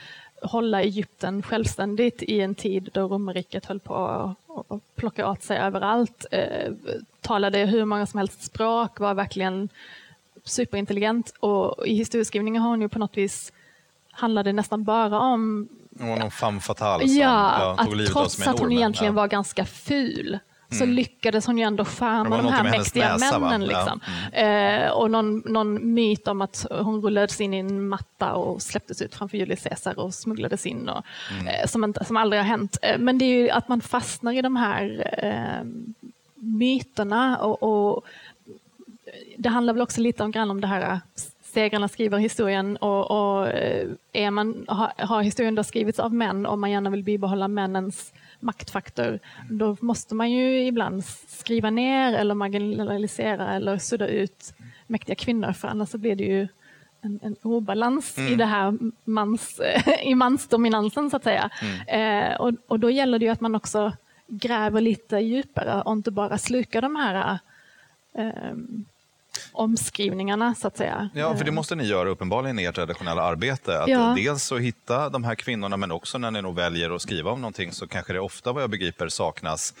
[0.42, 3.94] hålla Egypten självständigt i en tid då romarriket höll på
[4.68, 6.26] att plocka åt sig överallt.
[6.30, 6.72] Eh,
[7.20, 9.68] talade hur många som helst språk, var verkligen
[10.44, 13.52] superintelligent och i historieskrivningen har hon ju på något vis
[14.10, 18.26] handlade nästan bara om hon var någon femme fatale som ja, ja, tog livet av
[18.26, 19.20] sig med att hon egentligen ja.
[19.20, 20.38] var ganska ful
[20.72, 20.96] så mm.
[20.96, 23.60] lyckades hon ju ändå charma de här mäktiga näsa, männen.
[23.60, 24.00] Liksom.
[24.32, 24.38] Ja.
[24.38, 24.82] Mm.
[24.82, 29.02] Eh, och någon, någon myt om att hon rullades in i en matta och släpptes
[29.02, 31.46] ut framför Julius Caesar och smugglades in, och, mm.
[31.46, 32.78] eh, som, som aldrig har hänt.
[32.82, 35.66] Eh, men det är ju att man fastnar i de här eh,
[36.34, 38.04] myterna och, och,
[39.38, 41.00] det handlar väl också lite om, grann om det här
[41.52, 46.46] segrarna skriver historien och, och eh, är man, har, har historien då skrivits av män
[46.46, 49.18] och man gärna vill bibehålla männens maktfaktor,
[49.50, 54.54] då måste man ju ibland skriva ner eller marginalisera eller sudda ut
[54.86, 56.48] mäktiga kvinnor för annars så blir det ju
[57.00, 58.32] en, en obalans mm.
[58.32, 59.60] i det här mans,
[60.02, 61.50] i mansdominansen så att säga.
[61.62, 62.32] Mm.
[62.32, 63.92] Eh, och, och då gäller det ju att man också
[64.26, 67.38] gräver lite djupare och inte bara slukar de här
[68.14, 68.52] eh,
[69.52, 71.10] omskrivningarna så att säga.
[71.14, 73.80] Ja, för det måste ni göra uppenbarligen i ert traditionella arbete.
[73.80, 74.14] Att ja.
[74.16, 77.40] Dels att hitta de här kvinnorna men också när ni nog väljer att skriva om
[77.40, 79.74] någonting så kanske det ofta vad jag begriper saknas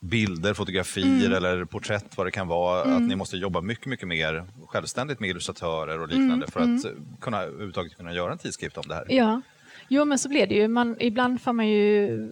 [0.00, 1.32] bilder, fotografier mm.
[1.32, 2.84] eller porträtt vad det kan vara.
[2.84, 2.96] Mm.
[2.96, 6.48] Att ni måste jobba mycket, mycket mer självständigt med illustratörer och liknande mm.
[6.48, 7.06] för att mm.
[7.20, 9.06] kunna överhuvudtaget kunna göra en tidskrift om det här.
[9.08, 9.40] Ja.
[9.88, 10.68] Jo men så blir det ju.
[10.68, 12.28] Man, ibland får man ju,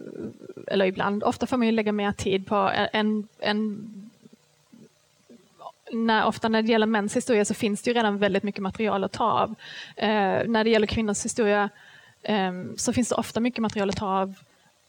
[0.67, 4.06] eller ibland, ofta får man ju lägga mer tid på en, en
[5.93, 9.05] när, ofta när det gäller mäns historia så finns det ju redan väldigt mycket material
[9.05, 9.55] att ta av.
[9.97, 11.69] Eh, när det gäller kvinnors historia
[12.23, 14.35] eh, så finns det ofta mycket material att ta av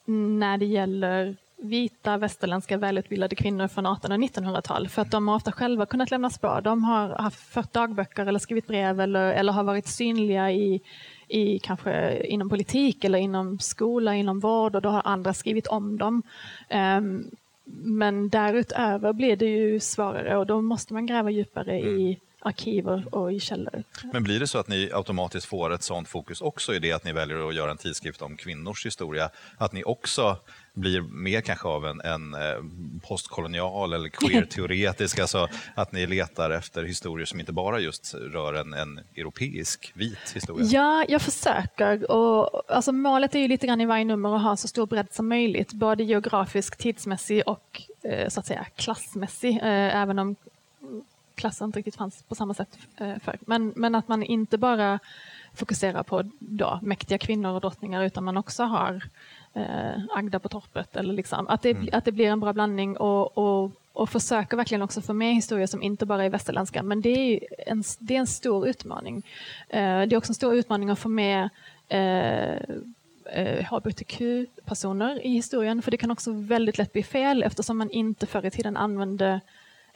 [0.06, 5.36] när det gäller vita västerländska välutbildade kvinnor från 1800 och 1900-tal för att de har
[5.36, 6.62] ofta själva kunnat lämna spår.
[6.62, 10.82] De har haft, fört dagböcker eller skrivit brev eller, eller har varit synliga i,
[11.28, 15.98] i kanske inom politik eller inom skola, inom vård och då har andra skrivit om
[15.98, 16.24] dem.
[16.70, 17.32] Um,
[17.70, 22.00] men därutöver blir det ju svårare och då måste man gräva djupare mm.
[22.00, 23.84] i arkiver och i källor.
[24.14, 27.04] Men blir det så att ni automatiskt får ett sånt fokus också i det att
[27.04, 29.30] ni väljer att göra en tidskrift om kvinnors historia?
[29.58, 30.38] Att ni också
[30.78, 32.40] blir mer kanske av en, en eh,
[33.08, 38.74] postkolonial eller queer-teoretisk, alltså att ni letar efter historier som inte bara just rör en,
[38.74, 40.66] en europeisk vit historia?
[40.66, 42.12] Ja, jag försöker.
[42.12, 45.08] Och, alltså, målet är ju lite grann i varje nummer att ha så stor bredd
[45.12, 50.36] som möjligt, både geografisk, tidsmässig och eh, så att säga klassmässig, eh, även om
[51.38, 53.38] klassen inte riktigt fanns på samma sätt förr.
[53.40, 55.00] Men, men att man inte bara
[55.58, 59.04] fokuserar på då, mäktiga kvinnor och drottningar utan man också har
[59.54, 60.96] eh, Agda på torpet.
[60.96, 61.90] Eller liksom, att, det, mm.
[61.94, 65.68] att det blir en bra blandning och, och, och försöker verkligen också få med historier
[65.68, 66.84] som inte bara är västerländska.
[66.84, 69.26] Men det är en, det är en stor utmaning.
[69.70, 71.50] Eh, det är också en stor utmaning att få med
[71.88, 77.90] eh, hbtq-personer eh, i historien, för det kan också väldigt lätt bli fel eftersom man
[77.90, 79.42] inte förr i tiden använde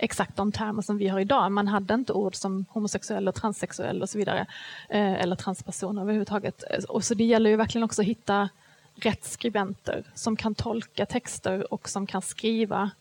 [0.01, 1.51] exakt de termer som vi har idag.
[1.51, 4.45] Man hade inte ord som homosexuell och transsexuell och så vidare.
[4.89, 6.63] Eh, eller transpersoner överhuvudtaget.
[6.87, 8.49] Och så det gäller ju verkligen också att hitta
[8.95, 12.91] rätt skribenter som kan tolka texter och som kan skriva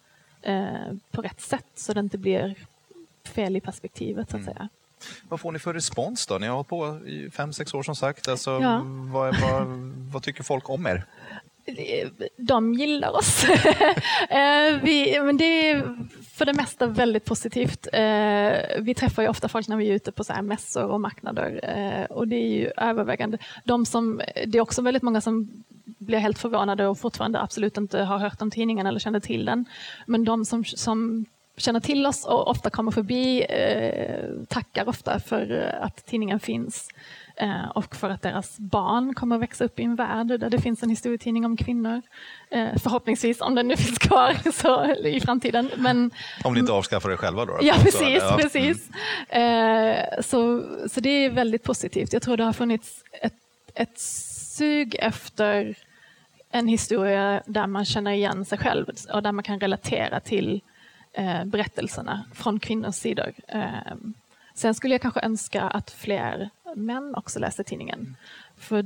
[0.42, 2.54] eh, på rätt sätt så det inte blir
[3.24, 4.30] fel i perspektivet.
[4.30, 4.54] så att mm.
[4.54, 4.68] säga.
[5.28, 6.38] Vad får ni för respons då?
[6.38, 8.28] Ni har hållit på i fem, sex år som sagt.
[8.28, 8.82] Alltså, ja.
[8.84, 9.66] vad, vad,
[10.12, 11.04] vad tycker folk om er?
[12.36, 13.46] De gillar oss.
[14.30, 15.96] Eh, vi, men det är
[16.32, 17.86] för det mesta väldigt positivt.
[17.92, 21.00] Eh, vi träffar ju ofta folk när vi är ute på så här mässor och
[21.00, 23.38] marknader eh, och det är ju övervägande.
[23.64, 27.98] De som, det är också väldigt många som blir helt förvånade och fortfarande absolut inte
[28.02, 29.64] har hört om tidningen eller känner till den.
[30.06, 31.24] Men de som, som
[31.56, 33.46] känner till oss och ofta kommer förbi
[34.48, 36.88] tackar ofta för att tidningen finns.
[37.40, 40.61] Eh, och för att deras barn kommer att växa upp i en värld där det
[40.61, 42.03] finns en historietidning om kvinnor.
[42.50, 45.70] Eh, förhoppningsvis, om den nu finns kvar så, i framtiden.
[45.76, 46.11] Men,
[46.44, 47.59] om ni inte avskaffar det själva då?
[47.62, 48.22] Ja, precis.
[48.22, 48.37] Ja.
[48.40, 48.88] precis.
[49.29, 50.22] Mm.
[50.22, 52.12] Så, så det är väldigt positivt.
[52.12, 53.35] Jag tror det har funnits ett,
[53.74, 55.74] ett sug efter
[56.50, 60.61] en historia där man känner igen sig själv och där man kan relatera till
[61.44, 63.33] berättelserna från kvinnors sidor.
[64.55, 68.16] Sen skulle jag kanske önska att fler män också läser tidningen.
[68.56, 68.85] För,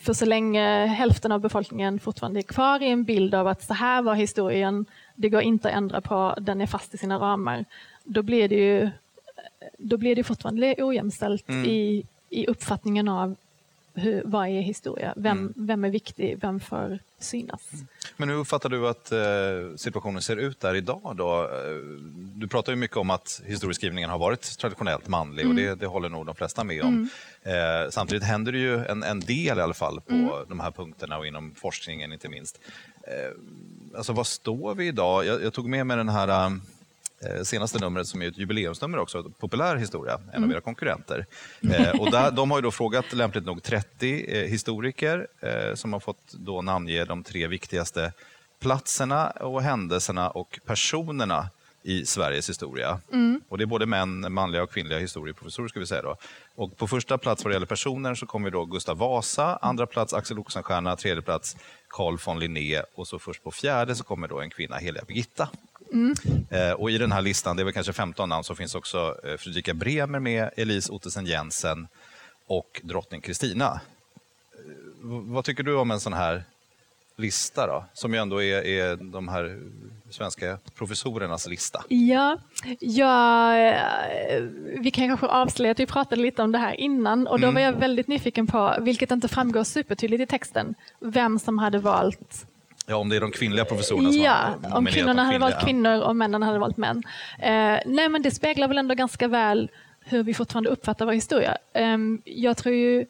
[0.00, 3.74] för så länge hälften av befolkningen fortfarande är kvar i en bild av att så
[3.74, 7.64] här var historien, det går inte att ändra på, den är fast i sina ramar,
[8.04, 8.90] då blir det ju
[9.78, 11.64] då blir det fortfarande ojämställt mm.
[11.64, 13.36] i, i uppfattningen av
[13.94, 15.14] hur, vad är historia?
[15.16, 15.52] Vem, mm.
[15.56, 16.38] vem är viktig?
[16.40, 17.72] Vem får synas?
[17.72, 17.86] Mm.
[18.16, 21.14] Men hur uppfattar du att eh, situationen ser ut där idag?
[21.16, 21.42] Då?
[21.42, 21.48] Eh,
[22.34, 25.56] du pratar ju mycket om att historieskrivningen har varit traditionellt manlig mm.
[25.56, 27.08] och det, det, håller nog de flesta med om.
[27.42, 27.84] Mm.
[27.84, 30.30] Eh, samtidigt händer det ju en, en, del i alla fall på mm.
[30.48, 32.60] de här punkterna och inom forskningen inte minst.
[33.02, 35.26] Eh, alltså vad står vi idag?
[35.26, 36.50] Jag, jag tog med mig den här Eh,
[37.44, 40.44] senaste numret som är ett jubileumsnummer också, Populär historia, en mm.
[40.44, 41.26] av era konkurrenter.
[41.62, 45.92] Eh, och där, de har ju då frågat lämpligt nog 30 eh, historiker eh, som
[45.92, 48.12] har fått då namnge de tre viktigaste
[48.60, 51.50] platserna och händelserna och personerna
[51.84, 53.00] i Sveriges historia.
[53.12, 53.40] Mm.
[53.48, 55.68] Och det är både män, manliga och kvinnliga historieprofessorer.
[55.68, 56.16] Ska vi säga då.
[56.54, 60.14] Och på första plats vad det gäller personer så kommer då Gustav Vasa, andra plats
[60.14, 61.56] Axel Oxenstierna, tredje plats
[61.88, 65.48] Carl von Linné och så först på fjärde så kommer då en kvinna, Heliga Birgitta.
[65.94, 66.14] Mm.
[66.50, 69.16] Eh, och I den här listan, det är väl kanske 15 namn, så finns också
[69.24, 71.88] eh, Fredrika Bremer med, Elise Ottesen Jensen
[72.46, 73.80] och drottning Kristina.
[74.52, 74.60] Eh,
[75.02, 76.44] vad tycker du om en sån här
[77.16, 79.60] lista då, som ju ändå är, är de här
[80.10, 81.84] svenska professorernas lista?
[81.88, 82.38] Ja,
[82.80, 83.52] ja,
[84.78, 87.54] vi kan kanske avslöja att vi pratade lite om det här innan och då mm.
[87.54, 92.46] var jag väldigt nyfiken på, vilket inte framgår supertydligt i texten, vem som hade valt
[92.86, 96.00] Ja, om det är de kvinnliga professorerna som Ja, har om kvinnorna hade valt kvinnor
[96.00, 97.02] och männen hade valt män.
[97.38, 99.70] Eh, nej, men det speglar väl ändå ganska väl
[100.04, 101.56] hur vi fortfarande uppfattar vår historia.
[101.72, 103.06] Eh, jag tror ju eh,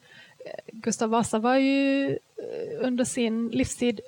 [0.73, 2.17] Gustav Vasa var ju eh,
[2.79, 3.99] under sin livstid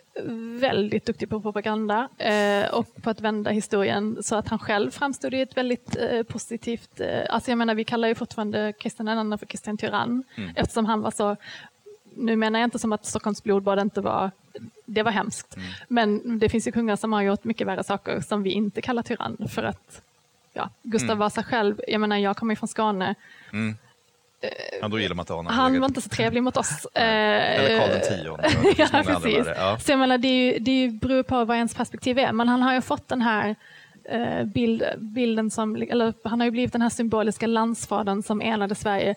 [0.60, 5.34] väldigt duktig på propaganda eh, och på att vända historien så att han själv framstod
[5.34, 7.00] i ett väldigt eh, positivt...
[7.00, 10.52] Eh, alltså jag menar, vi kallar ju fortfarande Kristian II för Kristian Tyrann mm.
[10.56, 11.36] eftersom han var så
[12.18, 14.32] nu menar jag inte som att Stockholms blodbad inte var,
[14.88, 15.56] det var hemskt.
[15.56, 15.68] Mm.
[15.88, 19.04] Men det finns ju kungar som har gjort mycket värre saker som vi inte kallar
[19.04, 20.02] tyrann för att
[20.54, 21.20] ja, Gustav mm.
[21.20, 23.16] Vasa själv, jag menar jag kommer från Skåne.
[23.54, 23.78] Mm.
[24.82, 25.54] Ja, då gillar man inte honom.
[25.54, 26.88] Han var inte så trevlig mot oss.
[26.94, 28.78] Eller Karl X.
[28.94, 29.48] ja, precis.
[29.58, 29.78] Ja.
[29.80, 32.32] Så jag menar, det, är ju, det är ju, beror på vad ens perspektiv är,
[32.32, 33.56] men han har ju fått den här
[34.46, 39.16] bild, bilden som, eller han har ju blivit den här symboliska landsfadern som enade Sverige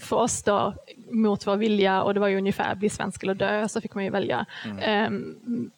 [0.00, 0.74] för oss då
[1.10, 4.04] mot vår vilja och det var ju ungefär bli svensk eller dö, så fick man
[4.04, 4.46] ju välja.
[4.64, 5.06] Mm.
[5.06, 5.70] Um,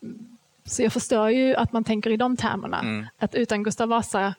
[0.65, 3.07] så jag förstår ju att man tänker i de termerna, mm.
[3.19, 4.35] att utan Gustav Vasa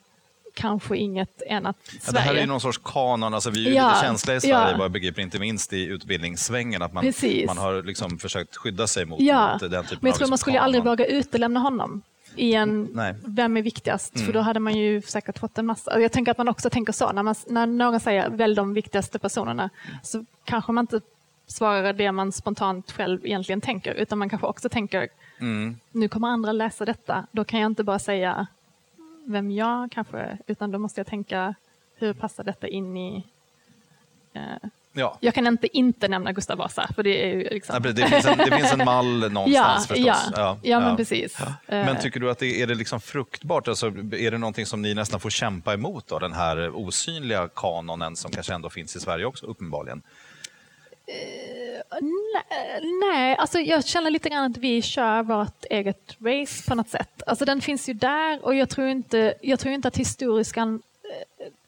[0.54, 2.00] kanske inget enat Sverige.
[2.06, 4.36] Ja, det här är ju någon sorts kanon, alltså vi är ju ja, lite känsliga
[4.36, 4.76] i Sverige, ja.
[4.76, 7.12] vad jag begriper, inte minst i utbildningssvängen, att man,
[7.46, 9.52] man har liksom försökt skydda sig mot, ja.
[9.52, 10.64] mot den typen Men jag tror liksom man skulle kanon.
[10.64, 12.02] aldrig våga utelämna honom
[12.36, 13.14] i en Nej.
[13.26, 14.16] vem är viktigast?
[14.16, 14.26] Mm.
[14.26, 16.00] För då hade man ju säkert fått en massa.
[16.00, 19.18] Jag tänker att man också tänker så, när, man, när någon säger välj de viktigaste
[19.18, 19.70] personerna,
[20.02, 21.00] så kanske man inte
[21.46, 25.08] svarar det man spontant själv egentligen tänker, utan man kanske också tänker,
[25.40, 25.76] mm.
[25.92, 28.46] nu kommer andra läsa detta, då kan jag inte bara säga
[29.24, 31.54] vem jag kanske, utan då måste jag tänka,
[31.94, 33.26] hur passar detta in i
[34.32, 35.18] eh, Ja.
[35.20, 36.88] Jag kan inte inte nämna Gustav Vasa.
[36.94, 37.74] För det, är liksom...
[37.84, 40.06] ja, det, finns en, det finns en mall någonstans ja, förstås.
[40.06, 41.38] Ja, ja, ja, men precis.
[41.66, 42.02] Men eh.
[42.02, 43.68] tycker du att det är det liksom fruktbart?
[43.68, 46.06] Alltså, är det någonting som ni nästan får kämpa emot?
[46.08, 50.02] Då, den här osynliga kanonen som kanske ändå finns i Sverige också uppenbarligen?
[51.08, 52.08] Uh,
[53.08, 57.22] nej, alltså jag känner lite grann att vi kör vårt eget race på något sätt.
[57.26, 60.82] Alltså den finns ju där och jag tror inte, jag tror inte att historiskan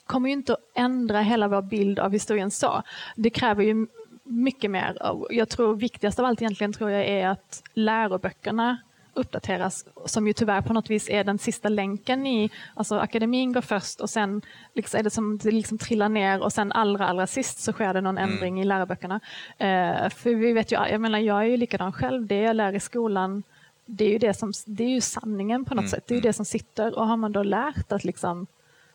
[0.07, 2.83] kommer ju inte att ändra hela vår bild av historien så.
[3.17, 3.87] Det kräver ju
[4.25, 4.97] mycket mer.
[5.31, 8.79] Jag tror viktigast av allt egentligen tror jag är att läroböckerna
[9.15, 13.61] uppdateras, som ju tyvärr på något vis är den sista länken i, alltså akademin går
[13.61, 14.43] först och sen
[14.75, 17.95] liksom är det som det liksom trillar ner och sen allra allra sist så sker
[17.95, 18.33] det någon mm.
[18.33, 19.15] ändring i läroböckerna.
[19.15, 22.73] Uh, för vi vet ju, jag menar jag är ju likadan själv, det jag lär
[22.73, 23.43] i skolan
[23.87, 25.91] det är ju, det som, det är ju sanningen på något mm.
[25.91, 26.29] sätt, det är ju mm.
[26.29, 28.47] det som sitter och har man då lärt att liksom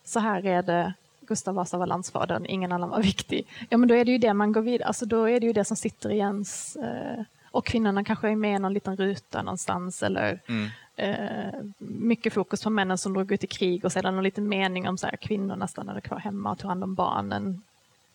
[0.07, 3.47] så här är det, Gustav Vasa var landsfadern, ingen annan var viktig.
[3.69, 5.53] Ja, men då är det ju det man går vidare, alltså då är det ju
[5.53, 6.75] det som sitter i ens...
[6.75, 10.69] Eh, och kvinnorna kanske är med i någon liten ruta någonstans eller mm.
[10.95, 14.87] eh, mycket fokus på männen som drog ut i krig och sedan någon liten mening
[14.87, 17.61] om så här, kvinnorna stannade kvar hemma och tog hand om barnen.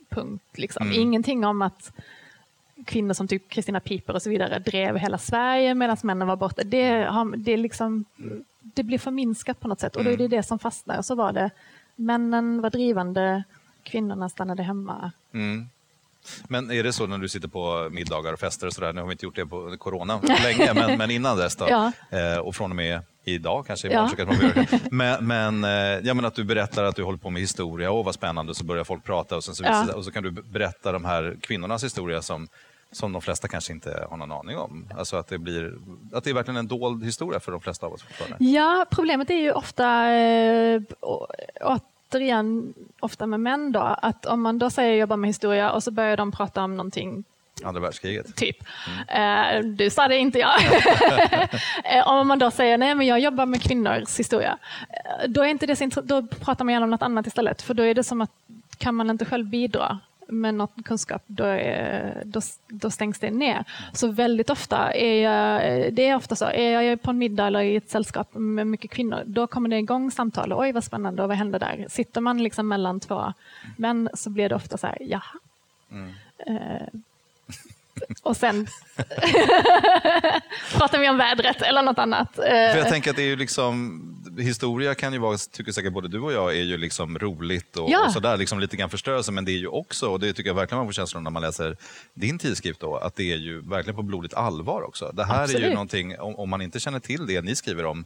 [0.08, 0.44] Punkt.
[0.54, 0.86] Liksom.
[0.86, 1.00] Mm.
[1.00, 1.92] Ingenting om att
[2.84, 6.62] kvinnor som typ Kristina Piper och så vidare drev hela Sverige medan männen var borta.
[6.64, 8.04] Det, det, liksom,
[8.62, 10.36] det blir förminskat på något sätt och då är det mm.
[10.36, 11.02] det som fastnar.
[11.02, 11.50] Så var det
[12.04, 13.44] Männen var drivande,
[13.82, 15.12] kvinnorna stannade hemma.
[15.34, 15.68] Mm.
[16.48, 19.08] Men är det så när du sitter på middagar och fester och sådär, nu har
[19.08, 21.92] vi inte gjort det på corona länge, men, men innan dess då, ja.
[22.10, 24.24] eh, och från och med idag kanske, imorgon ja.
[24.26, 24.80] kanske man.
[24.90, 28.04] Men, men, eh, ja, men att du berättar att du håller på med historia, åh
[28.04, 29.94] vad spännande, så börjar folk prata och, sen så, ja.
[29.94, 32.48] och så kan du berätta de här kvinnornas historia som
[32.92, 34.88] som de flesta kanske inte har någon aning om.
[34.98, 35.74] Alltså att det, blir,
[36.12, 38.02] att det är verkligen en dold historia för de flesta av oss.
[38.02, 38.44] Fortfarande.
[38.44, 40.82] Ja, problemet är ju ofta, äh,
[42.12, 45.90] återigen, ofta med män då, att om man då säger jobba med historia och så
[45.90, 47.24] börjar de prata om någonting
[47.64, 48.36] Andra världskriget?
[48.36, 48.56] Typ.
[49.08, 49.66] Mm.
[49.66, 50.52] Uh, du sa det, inte jag.
[51.84, 54.58] Eh, om man då säger nej men jag jobbar med kvinnors historia,
[55.28, 57.62] då, är inte det, då pratar man gärna om något annat istället.
[57.62, 58.30] För då är det som att
[58.78, 59.98] kan man inte själv bidra
[60.32, 63.64] med någon kunskap, då, är, då, då, stängs det ner.
[63.92, 65.60] Så väldigt ofta är jag,
[65.94, 68.90] det är ofta så, är jag på en middag eller i ett sällskap med mycket
[68.90, 70.52] kvinnor, då kommer det igång samtal.
[70.52, 71.86] Oj, vad spännande, och vad händer där?
[71.88, 73.32] Sitter man liksom mellan två
[73.76, 75.38] män så blir det ofta så här, jaha.
[75.90, 76.08] Mm.
[76.48, 77.00] Uh,
[78.22, 78.66] och sen
[80.72, 82.34] pratar vi om vädret eller något annat.
[82.34, 84.02] För jag eh, tänker att det är ju liksom,
[84.38, 87.90] historia kan ju vara, tycker säkert både du och jag, är ju liksom roligt och,
[87.90, 88.06] ja.
[88.06, 90.54] och sådär, liksom lite grann förstörelse, men det är ju också, och det tycker jag
[90.54, 91.76] verkligen man får känslan när man läser
[92.14, 95.10] din tidskrift då, att det är ju verkligen på blodigt allvar också.
[95.14, 95.62] Det här Absolut.
[95.62, 98.04] är ju någonting, om, om man inte känner till det ni skriver om,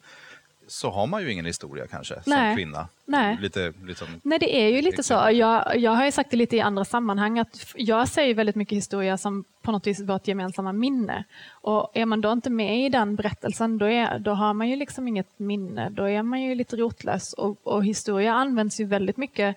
[0.69, 2.51] så har man ju ingen historia kanske Nej.
[2.51, 2.89] som kvinna.
[3.05, 3.39] Nej.
[3.41, 5.15] Lite, liksom, Nej, det är ju lite så.
[5.15, 8.77] Jag, jag har ju sagt det lite i andra sammanhang att jag säger väldigt mycket
[8.77, 11.25] historia som på något vis vårt gemensamma minne.
[11.51, 14.77] Och är man då inte med i den berättelsen då, är, då har man ju
[14.77, 15.91] liksom inget minne.
[15.91, 19.57] Då är man ju lite rotlös och, och historia används ju väldigt mycket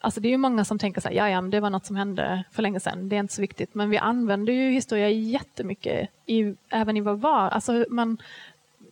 [0.00, 1.96] Alltså det är ju många som tänker så här, ja, ja, det var något som
[1.96, 3.74] hände för länge sedan, det är inte så viktigt.
[3.74, 7.48] Men vi använder ju historia jättemycket, i, även i vår var.
[7.48, 8.18] Alltså man,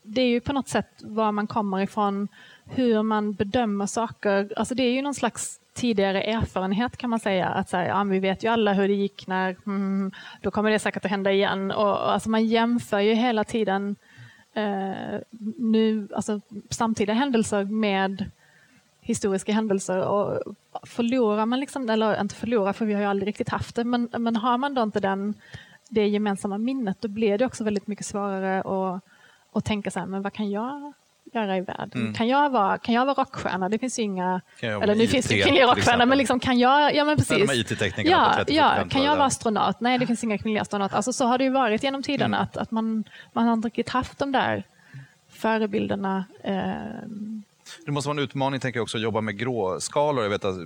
[0.09, 2.29] det är ju på något sätt var man kommer ifrån,
[2.65, 4.53] hur man bedömer saker.
[4.57, 7.47] Alltså det är ju någon slags tidigare erfarenhet kan man säga.
[7.47, 10.79] Att säga, ja, vi vet ju alla hur det gick när, mm, då kommer det
[10.79, 11.71] säkert att hända igen.
[11.71, 13.97] Och, alltså man jämför ju hela tiden
[14.55, 15.21] eh,
[15.59, 18.31] nu, alltså, samtida händelser med
[19.01, 19.99] historiska händelser.
[20.09, 20.43] Och
[20.83, 24.09] förlorar man, liksom, eller inte förlorar för vi har ju aldrig riktigt haft det, men,
[24.19, 25.35] men har man då inte den,
[25.89, 29.03] det gemensamma minnet då blir det också väldigt mycket svårare att
[29.59, 30.93] och tänka så här, men vad kan jag
[31.33, 32.01] göra i världen?
[32.01, 32.15] Mm.
[32.15, 33.69] Kan, jag vara, kan jag vara rockstjärna?
[33.69, 34.41] Det finns ju inga...
[34.61, 36.95] Eller nu finns det kvinnliga rockstjärnor, men liksom, kan jag...
[36.95, 37.39] Ja, men precis.
[38.05, 39.81] Ja, ja, kan jag vara astronaut?
[39.81, 40.97] Nej, det finns inga kvinnliga astronauter.
[40.97, 42.41] Alltså, så har det ju varit genom tiderna, mm.
[42.41, 44.65] att, att man, man har inte riktigt haft de där
[45.29, 46.25] förebilderna.
[46.43, 47.09] Eh,
[47.87, 50.23] det måste vara en utmaning tänker jag också att jobba med gråskalor.
[50.23, 50.57] Jag vet att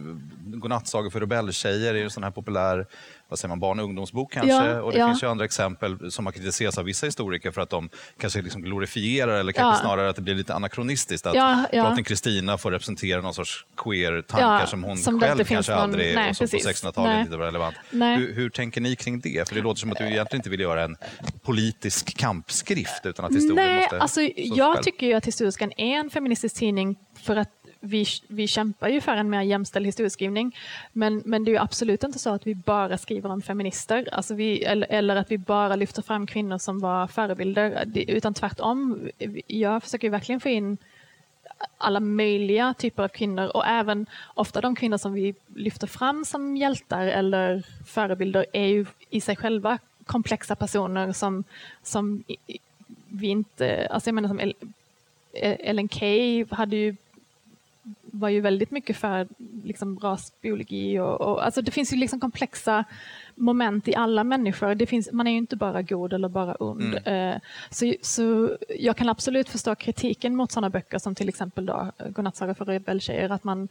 [0.45, 2.87] Godnattsagor för rebelltjejer är en sån här populär
[3.33, 4.53] vad säger man, barn och ungdomsbok kanske.
[4.53, 5.09] Ja, och det ja.
[5.09, 7.89] finns ju andra exempel som har kritiserats av vissa historiker för att de
[8.21, 9.89] kanske liksom glorifierar eller kanske ja.
[9.89, 11.27] snarare att det blir lite anakronistiskt.
[11.27, 15.83] Att ja, drottning Kristina får representera någon sorts queer-tankar som hon som själv kanske någon...
[15.83, 17.77] aldrig, nej, och som på 1600-talet inte var relevant.
[17.91, 19.49] Hur, hur, tänker ni kring det?
[19.49, 20.97] För det låter som att du egentligen inte vill göra en
[21.43, 24.01] politisk kampskrift utan att historien nej, måste...
[24.01, 24.85] Alltså, jag själv.
[24.85, 29.17] tycker ju att Historiskan är en feministisk tidning för att vi, vi kämpar ju för
[29.17, 30.57] en mer jämställd historieskrivning.
[30.93, 34.63] Men, men det är absolut inte så att vi bara skriver om feminister, alltså vi,
[34.63, 37.85] eller, eller att vi bara lyfter fram kvinnor som var förebilder.
[37.95, 39.09] Utan tvärtom,
[39.47, 40.79] jag försöker verkligen få in
[41.79, 46.57] alla möjliga typer av kvinnor och även ofta de kvinnor som vi lyfter fram som
[46.57, 51.45] hjältar eller förebilder är ju i sig själva komplexa personer som,
[51.83, 52.25] som
[53.09, 54.53] vi inte, alltså jag menar som
[55.43, 56.97] Ellen Key hade ju
[58.15, 59.29] var ju väldigt mycket för
[59.65, 60.99] liksom, rasbiologi.
[60.99, 62.85] Och, och, alltså det finns ju liksom komplexa
[63.35, 64.75] moment i alla människor.
[64.75, 66.99] Det finns, man är ju inte bara god eller bara ond.
[67.05, 67.35] Mm.
[67.35, 67.41] Uh,
[67.71, 72.55] så, så jag kan absolut förstå kritiken mot sådana böcker som till exempel då Godnattsaga
[72.55, 73.69] för rebelltjejer, att man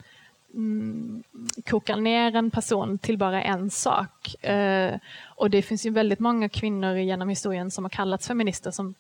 [0.54, 1.24] mm,
[1.66, 4.36] kokar ner en person till bara en sak.
[4.50, 8.94] Uh, och det finns ju väldigt många kvinnor genom historien som har kallats feminister som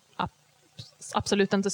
[1.13, 1.69] absolut inte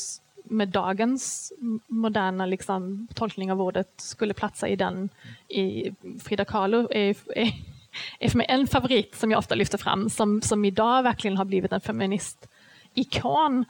[0.49, 1.53] med dagens
[1.87, 5.09] moderna liksom, tolkning av ordet skulle platsa i den.
[5.47, 5.91] I
[6.23, 7.53] Frida Kahlo är, är,
[8.19, 11.45] är för mig en favorit som jag ofta lyfter fram som, som idag verkligen har
[11.45, 13.65] blivit en feministikon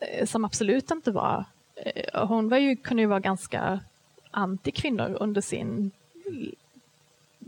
[0.00, 1.44] eh, som absolut inte var...
[1.76, 3.80] Eh, hon var ju, kunde ju vara ganska
[4.30, 5.90] anti-kvinnor under sin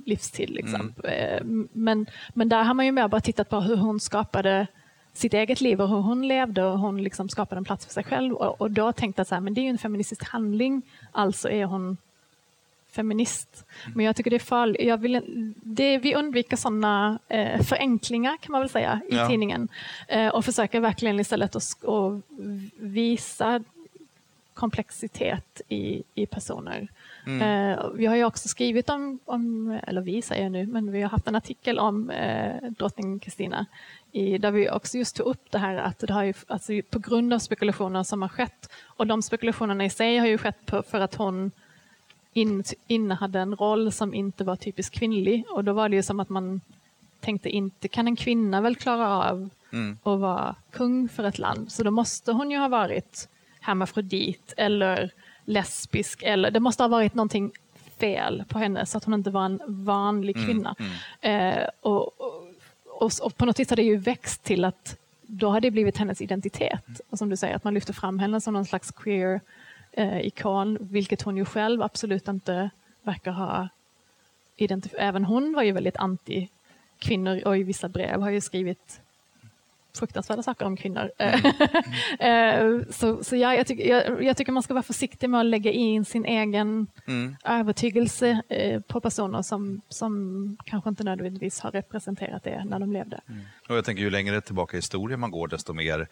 [0.05, 0.51] livstid.
[0.51, 0.93] Liksom.
[1.05, 1.13] Mm.
[1.13, 4.67] Eh, men, men där har man ju mer bara tittat på hur hon skapade
[5.19, 8.05] sitt eget liv och hur hon levde och hon liksom skapade en plats för sig
[8.05, 8.35] själv.
[8.35, 11.51] Och, och då tänkte jag så här, men det är ju en feministisk handling, alltså
[11.51, 11.97] är hon
[12.91, 13.65] feminist.
[13.95, 14.87] Men jag tycker det är farligt.
[14.87, 15.23] Jag vill,
[15.63, 19.29] det, vi undviker sådana eh, förenklingar kan man väl säga i ja.
[19.29, 19.69] tidningen
[20.09, 22.23] eh, och försöker verkligen istället att och
[22.77, 23.63] visa
[24.55, 26.89] komplexitet i, i personer.
[27.29, 27.43] Mm.
[27.43, 31.11] Eh, vi har ju också skrivit om, om, eller vi säger nu, men vi har
[31.11, 33.67] haft en artikel om eh, drottning Kristina
[34.13, 37.33] där vi också just tog upp det här att det har ju, alltså, på grund
[37.33, 41.01] av spekulationer som har skett och de spekulationerna i sig har ju skett på, för
[41.01, 41.51] att hon
[42.33, 46.21] in, innehade en roll som inte var typiskt kvinnlig och då var det ju som
[46.21, 46.61] att man
[47.21, 49.99] tänkte inte kan en kvinna väl klara av mm.
[50.03, 53.29] att vara kung för ett land så då måste hon ju ha varit
[53.61, 55.11] hermafrodit eller
[55.49, 57.53] lesbisk eller det måste ha varit någonting
[57.99, 60.75] fel på henne så att hon inte var en vanlig mm, kvinna.
[60.79, 61.59] Mm, mm.
[61.59, 65.51] Eh, och, och, och, och, på något vis har det ju växt till att då
[65.51, 67.01] har det blivit hennes identitet.
[67.11, 69.41] Och som du säger, att man lyfter fram henne som någon slags queer
[69.93, 72.71] eh, ikon, vilket hon ju själv absolut inte
[73.03, 73.69] verkar ha
[74.57, 75.03] identifierat.
[75.03, 76.49] Även hon var ju väldigt anti
[76.99, 79.01] kvinnor och i vissa brev har ju skrivit
[79.99, 81.11] fruktansvärda saker om kvinnor.
[81.19, 81.39] Mm.
[82.19, 85.47] Eh, så så ja, jag, tycker, jag, jag, tycker man ska vara försiktig med att
[85.47, 87.37] lägga in sin egen mm.
[87.45, 93.21] övertygelse eh, på personer som, som kanske inte nödvändigtvis har representerat det när de levde.
[93.29, 93.41] Mm.
[93.69, 96.09] Och jag tänker ju längre tillbaka i historien man går desto mer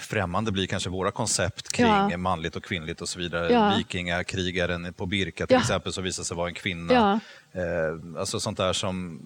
[0.00, 2.16] främmande blir kanske våra koncept kring ja.
[2.16, 3.52] manligt och kvinnligt och så vidare.
[3.52, 3.74] Ja.
[3.76, 5.60] Vikingakrigaren på Birka till ja.
[5.60, 6.94] exempel som visar sig vara en kvinna.
[6.94, 7.20] Ja.
[7.60, 9.20] Eh, alltså sånt där som,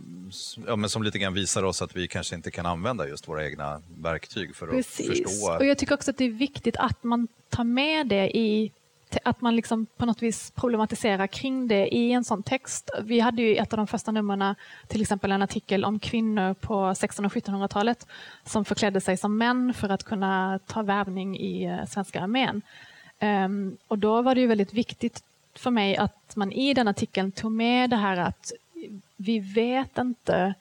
[0.66, 3.46] ja, men som lite grann visar oss att vi kanske inte kan använda just våra
[3.46, 5.10] egna verktyg för Precis.
[5.10, 5.56] att förstå.
[5.56, 8.72] Och jag tycker också att det är viktigt att man tar med det i
[9.24, 12.90] att man liksom på något vis problematiserar kring det i en sån text.
[13.02, 14.54] Vi hade ju i ett av de första numren
[14.86, 18.06] till exempel en artikel om kvinnor på 1600 och 1700-talet
[18.44, 22.62] som förklädde sig som män för att kunna ta värvning i eh, svenska armén.
[23.20, 27.32] Um, och då var det ju väldigt viktigt för mig att man i den artikeln
[27.32, 28.52] tog med det här att
[29.16, 30.54] vi vet inte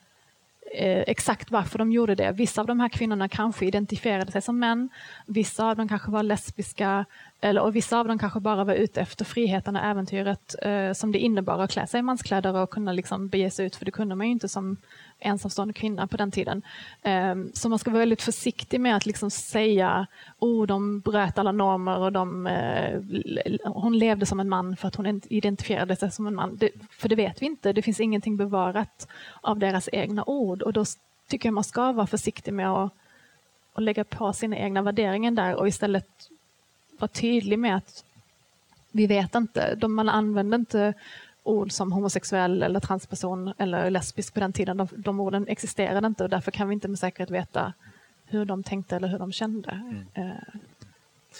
[0.73, 2.31] eh, exakt varför de gjorde det.
[2.31, 4.89] Vissa av de här kvinnorna kanske identifierade sig som män,
[5.25, 7.05] vissa av dem kanske var lesbiska,
[7.41, 11.11] eller, och vissa av dem kanske bara var ute efter friheten och äventyret eh, som
[11.11, 13.91] det innebar att klä sig i manskläder och kunna liksom bege sig ut, för det
[13.91, 14.77] kunde man ju inte som
[15.21, 16.61] ensamstående kvinna på den tiden.
[17.01, 20.07] Ehm, så man ska vara väldigt försiktig med att liksom säga
[20.39, 23.01] oh, de bröt alla normer och de, eh,
[23.63, 26.57] hon levde som en man för att hon identifierade sig som en man.
[26.57, 29.07] Det, för det vet vi inte, det finns ingenting bevarat
[29.41, 30.85] av deras egna ord och då
[31.27, 32.93] tycker jag man ska vara försiktig med att,
[33.73, 36.07] att lägga på sina egna värderingar där och istället
[36.99, 38.03] vara tydlig med att
[38.91, 40.93] vi vet inte, de, man använder inte
[41.43, 44.77] ord som homosexuell eller transperson eller lesbisk på den tiden.
[44.77, 47.73] De, de orden existerade inte och därför kan vi inte med säkerhet veta
[48.25, 49.71] hur de tänkte eller hur de kände.
[50.15, 50.37] Mm.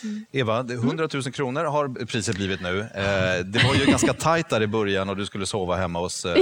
[0.04, 0.26] Mm.
[0.32, 2.80] Eva, 100 000 kronor har priset blivit nu.
[2.80, 6.26] Eh, det var ju ganska tajt där i början och du skulle sova hemma hos
[6.26, 6.36] eh,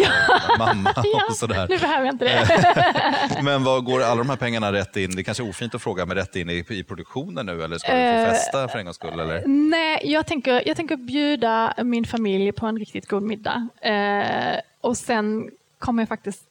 [0.59, 0.93] mamma
[1.29, 1.67] och sådär.
[1.69, 3.41] nu behöver jag inte det.
[3.43, 5.11] Men vad går alla de här pengarna rätt in?
[5.15, 7.77] Det är kanske är ofint att fråga, men rätt in i, i produktionen nu eller
[7.77, 9.19] ska du få eh, festa för en gångs skull?
[9.19, 9.43] Eller?
[9.47, 13.67] Nej, jag tänker, jag tänker bjuda min familj på en riktigt god middag.
[13.81, 16.43] Eh, och sen kommer jag faktiskt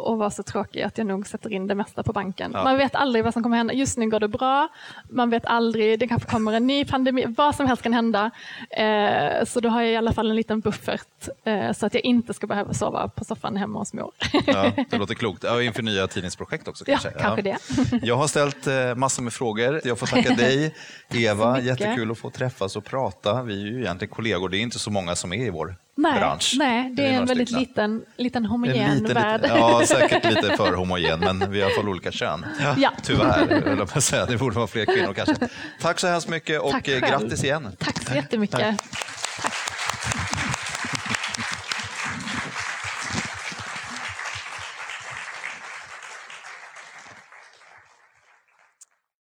[0.00, 2.50] och vara så tråkig att jag nog sätter in det mesta på banken.
[2.54, 2.64] Ja.
[2.64, 3.74] Man vet aldrig vad som kommer hända.
[3.74, 4.68] Just nu går det bra.
[5.08, 7.24] Man vet aldrig, det kanske kommer en ny pandemi.
[7.28, 8.30] Vad som helst kan hända.
[8.70, 12.04] Eh, så då har jag i alla fall en liten buffert eh, så att jag
[12.04, 14.12] inte ska behöva sova på soffan hemma hos mor.
[14.46, 15.44] Ja, det låter klokt.
[15.44, 17.08] Ja, inför nya tidningsprojekt också kanske.
[17.14, 17.58] Ja, kanske det.
[18.02, 19.80] Jag har ställt eh, massor med frågor.
[19.84, 20.74] Jag får tacka dig,
[21.14, 21.60] Eva.
[21.60, 23.42] Jättekul att få träffas och prata.
[23.42, 24.48] Vi är ju egentligen kollegor.
[24.48, 26.54] Det är inte så många som är i vår nej, bransch.
[26.58, 29.42] Nej, det är, en väldigt liten, liten homogen liten, värld.
[29.42, 32.46] Liten, ja, säkert lite för homogen, men vi har fall olika kön.
[32.76, 32.92] Ja.
[33.02, 34.26] Tyvärr, jag säga.
[34.26, 35.48] Det borde vara fler kvinnor kanske.
[35.80, 37.68] Tack så hemskt mycket och grattis igen.
[37.78, 38.60] Tack så jättemycket.
[38.60, 39.19] Tack.